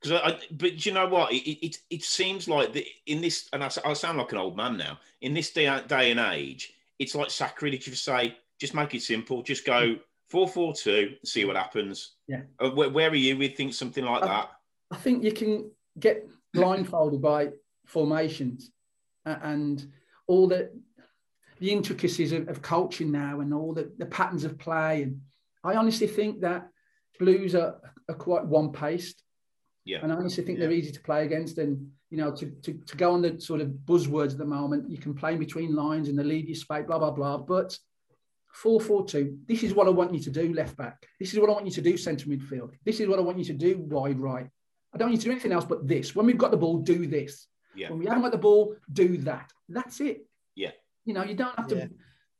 [0.00, 1.32] Because I, but you know what?
[1.32, 4.56] It, it, it seems like the, in this, and I, I sound like an old
[4.56, 4.98] man now.
[5.20, 9.02] In this day, day and age, it's like sacrilege if you say, just make it
[9.02, 9.42] simple.
[9.42, 9.96] Just go
[10.28, 12.12] four four two and see what happens.
[12.28, 12.42] Yeah.
[12.58, 14.50] Uh, where, where, are you with think something like I, that?
[14.90, 17.50] I think you can get blindfolded by
[17.86, 18.70] formations
[19.24, 19.86] and
[20.26, 20.70] all the
[21.60, 25.02] the intricacies of, of coaching now and all the, the patterns of play.
[25.02, 25.20] And
[25.62, 26.68] I honestly think that
[27.18, 29.22] Blues are, are quite one paced.
[29.84, 29.98] Yeah.
[30.02, 30.66] And I honestly think yeah.
[30.66, 31.58] they're easy to play against.
[31.58, 34.90] And, you know, to, to, to go on the sort of buzzwords at the moment,
[34.90, 37.38] you can play between lines and the lead you space, blah, blah, blah.
[37.38, 37.78] But
[38.54, 41.06] 4 4 2, this is what I want you to do, left back.
[41.18, 42.70] This is what I want you to do, centre midfield.
[42.84, 44.48] This is what I want you to do, wide right.
[44.94, 46.14] I don't want you to do anything else but this.
[46.14, 47.48] When we've got the ball, do this.
[47.74, 47.90] Yeah.
[47.90, 49.52] When we haven't got the ball, do that.
[49.68, 50.24] That's it.
[50.54, 50.70] Yeah.
[51.04, 51.86] You know, you don't have to Yeah.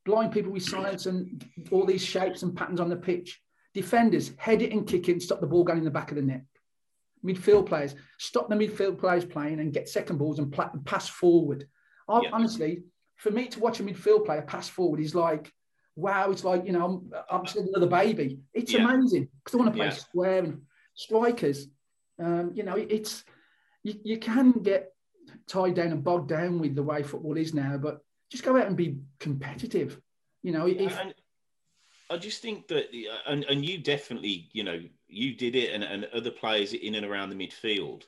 [0.07, 3.43] blind people with science and all these shapes and patterns on the pitch.
[3.75, 6.17] Defenders, head it and kick it and stop the ball going in the back of
[6.17, 6.45] the net.
[7.25, 11.67] Midfield players, stop the midfield players playing and get second balls and, and pass forward.
[12.09, 12.31] I, Yeah.
[12.33, 12.85] Honestly,
[13.17, 15.53] for me to watch a midfield player pass forward is like,
[15.97, 18.41] wow, it's like, you know, I'm, I'm just another baby.
[18.53, 18.85] It's Yeah.
[18.85, 19.93] amazing because I want to play Yeah.
[19.93, 20.63] square and
[20.95, 21.67] strikers.
[22.19, 23.25] Um, you know, it's,
[23.83, 24.93] you, you can get
[25.49, 28.01] tied down and bogged down with the way football is now, but
[28.31, 30.01] just go out and be competitive.
[30.43, 31.15] You know, if, and
[32.11, 35.83] I just think that, uh, and, and you definitely, you know, you did it, and,
[35.83, 38.03] and other players in and around the midfield.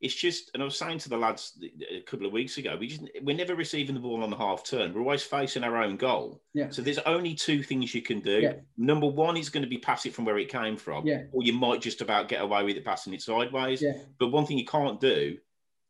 [0.00, 1.58] It's just, and I was saying to the lads
[1.90, 4.62] a couple of weeks ago, we just we're never receiving the ball on the half
[4.62, 4.92] turn.
[4.92, 6.42] We're always facing our own goal.
[6.52, 6.68] Yeah.
[6.70, 8.40] So there's only two things you can do.
[8.40, 8.52] Yeah.
[8.76, 11.22] Number one is going to be pass it from where it came from, Yeah.
[11.32, 13.80] or you might just about get away with it passing it sideways.
[13.80, 13.94] Yeah.
[14.18, 15.38] But one thing you can't do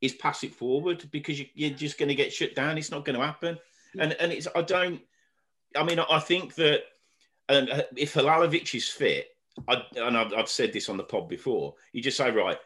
[0.00, 2.78] is pass it forward because you, you're just going to get shut down.
[2.78, 3.58] It's not going to happen.
[3.98, 5.00] And and it's I don't.
[5.76, 6.82] I mean, I think that
[7.48, 9.28] and uh, if Halilovic is fit,
[9.68, 12.58] I, and I've, I've said this on the pod before, you just say, right,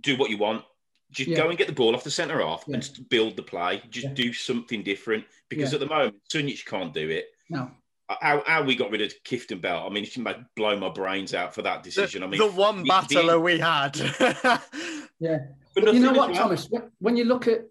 [0.00, 0.64] do what you want.
[1.12, 1.36] Just Yeah.
[1.38, 2.74] go and get the ball off the centre half Yeah.
[2.76, 3.82] and build the play.
[3.90, 4.14] Just Yeah.
[4.14, 5.76] do something different because Yeah.
[5.76, 7.26] at the moment, Sunjic can't do it.
[7.48, 7.70] no,
[8.08, 11.54] How, how we got rid of Kieftenbeld, I mean, it should blow my brains out
[11.54, 12.22] for that decision.
[12.22, 13.96] I mean, the one the- battler we had.
[15.20, 15.38] yeah.
[15.74, 16.34] but But you know what, well.
[16.42, 16.68] Thomas?
[16.70, 17.62] When, when you look at,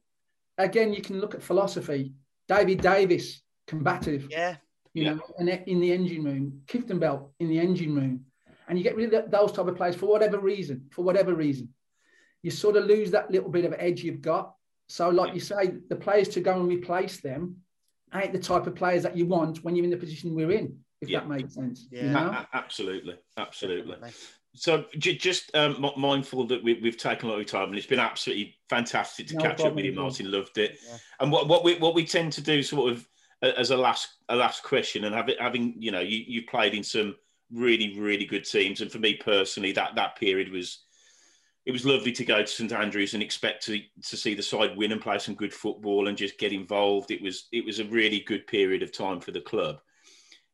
[0.57, 2.13] again, you can look at philosophy.
[2.47, 4.55] David Davis, combative, yeah.
[4.95, 5.13] You Yeah.
[5.15, 8.25] know, and in the engine room, Kieftenbeld in the engine room,
[8.67, 11.67] and you get rid of those type of players for whatever reason, for whatever reason,
[12.41, 14.53] you sort of lose that little bit of edge you've got.
[14.87, 17.57] So, like you say, the players to go and replace them
[18.13, 20.79] ain't the type of players that you want when you're in the position we're in,
[21.01, 21.19] if Yeah.
[21.19, 21.87] that makes sense.
[21.91, 22.03] Yeah.
[22.03, 22.27] You know?
[22.29, 23.95] a- absolutely, absolutely.
[23.95, 24.11] Definitely.
[24.57, 27.99] So just um, mindful that we, we've taken a lot of time, and it's been
[27.99, 29.91] absolutely fantastic to No catch up with you.
[29.91, 30.31] Martin.
[30.31, 30.77] Loved it.
[30.87, 30.97] Yeah.
[31.19, 33.05] And what, what we what we tend to do, sort of,
[33.57, 36.83] as a last a last question, and having having you know you you played in
[36.83, 37.15] some
[37.51, 40.83] really really good teams, and for me personally, that that period was
[41.65, 44.77] it was lovely to go to St Andrew's and expect to to see the side
[44.77, 47.11] win and play some good football and just get involved.
[47.11, 49.79] It was it was a really good period of time for the club.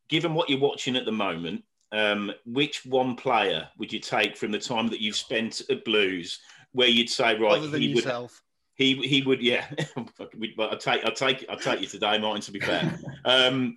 [0.08, 4.52] Given what you're watching at the moment, um, which one player would you take from
[4.52, 6.40] the time that you've spent at Blues,
[6.72, 8.42] where you'd say, right, Other than yourself.
[8.76, 9.66] He he would, yeah.
[9.98, 12.42] I take I take I take you today, Martin.
[12.42, 13.76] To be fair, um,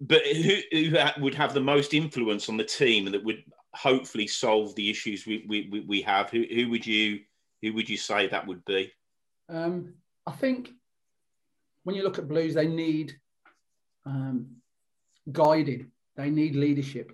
[0.00, 3.44] but who who would have the most influence on the team that would
[3.74, 6.30] hopefully solve the issues we we, we- we have?
[6.30, 7.20] Who who would you
[7.62, 8.92] who would you say that would be?
[9.48, 9.94] Um,
[10.26, 10.70] I think
[11.84, 13.18] when you look at Blues, they need
[14.04, 14.56] um,
[15.32, 15.90] guided.
[16.16, 17.12] They need leadership.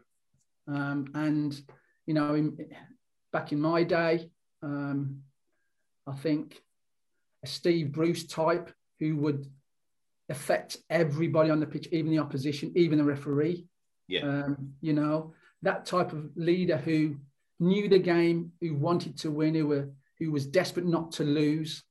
[0.66, 1.60] Um, and
[2.06, 2.56] you know, in,
[3.32, 4.30] back in my day,
[4.62, 5.22] um,
[6.06, 6.60] I think
[7.44, 8.70] a Steve Bruce type
[9.00, 9.46] who would
[10.28, 13.66] affect everybody on the pitch, even the opposition, even the referee.
[14.08, 14.22] Yeah.
[14.22, 17.16] Um, you know, that type of leader who
[17.60, 19.88] knew the game, who wanted to win, who were
[20.18, 21.82] who was desperate not to lose,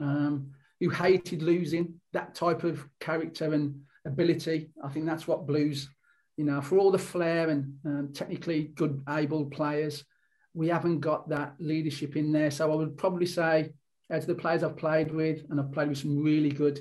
[0.00, 2.00] um, who hated losing.
[2.12, 4.70] That type of character and ability.
[4.82, 5.88] I think that's what Blues,
[6.36, 10.04] you know, for all the flair and um, technically good, able players,
[10.52, 12.50] we haven't got that leadership in there.
[12.50, 13.72] So I would probably say,
[14.10, 16.80] out of the players I've played with, and I've played with some really good,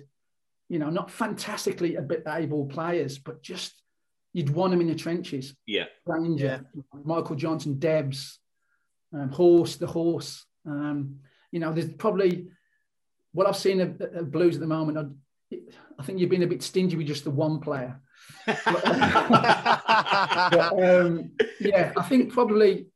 [0.67, 3.73] you know, not fantastically a bit able players, but just
[4.33, 5.55] you'd want them in the trenches.
[5.65, 6.65] Yeah, Ranger,
[7.03, 8.39] Michael Johnson, Debs,
[9.13, 10.45] um, Horse, the Horse.
[10.65, 11.19] Um,
[11.51, 12.49] you know, there's probably
[13.31, 14.97] what I've seen of, of Blues at the moment.
[15.51, 15.57] I,
[15.97, 17.99] I think you've been a bit stingy with just the one player.
[20.51, 22.87] But, um, yeah, I think probably,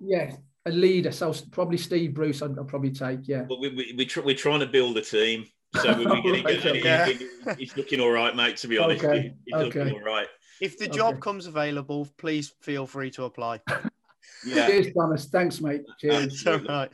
[0.00, 0.36] yeah,
[0.66, 1.12] a leader.
[1.12, 2.42] So probably Steve Bruce.
[2.42, 3.26] I'd, I'd probably take.
[3.28, 3.42] Yeah.
[3.42, 5.46] but we we we tr- we're trying to build a team.
[5.80, 6.84] So we're getting Right, good.
[6.84, 7.08] yeah.
[7.58, 8.58] It's looking all right, mate.
[8.58, 10.26] To be honest, Okay, it's looking all right.
[10.60, 11.20] If the job Okay.
[11.20, 13.60] comes available, please feel free to apply.
[14.44, 14.66] Yeah.
[14.66, 15.26] Cheers, Thomas.
[15.26, 15.82] Thanks, mate.
[16.00, 16.46] Cheers.
[16.46, 16.90] All right.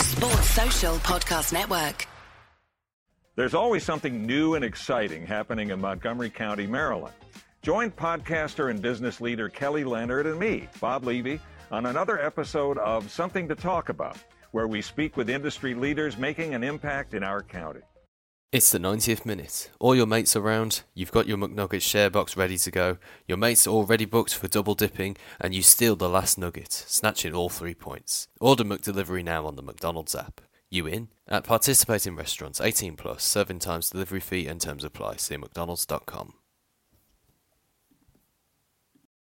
[0.00, 2.06] Sports Social Podcast Network.
[3.34, 7.14] There's always something new and exciting happening in Montgomery County, Maryland.
[7.62, 11.40] Join podcaster and business leader Kelly Leonard and me, Bob Levy,
[11.72, 14.18] on another episode of Something to Talk About,
[14.50, 17.80] where we speak with industry leaders making an impact in our county.
[18.52, 19.70] It's the 90th minute.
[19.80, 23.66] All your mates around, you've got your McNuggets share box ready to go, your mates
[23.66, 27.74] are already booked for double dipping, and you steal the last nugget, snatching all three
[27.74, 28.28] points.
[28.38, 30.42] Order McDelivery now on the McDonald's app.
[30.68, 31.08] You in?
[31.26, 35.16] At participating restaurants, 18 plus, serving times, delivery fee, and terms apply.
[35.16, 36.34] See McDonald's.com.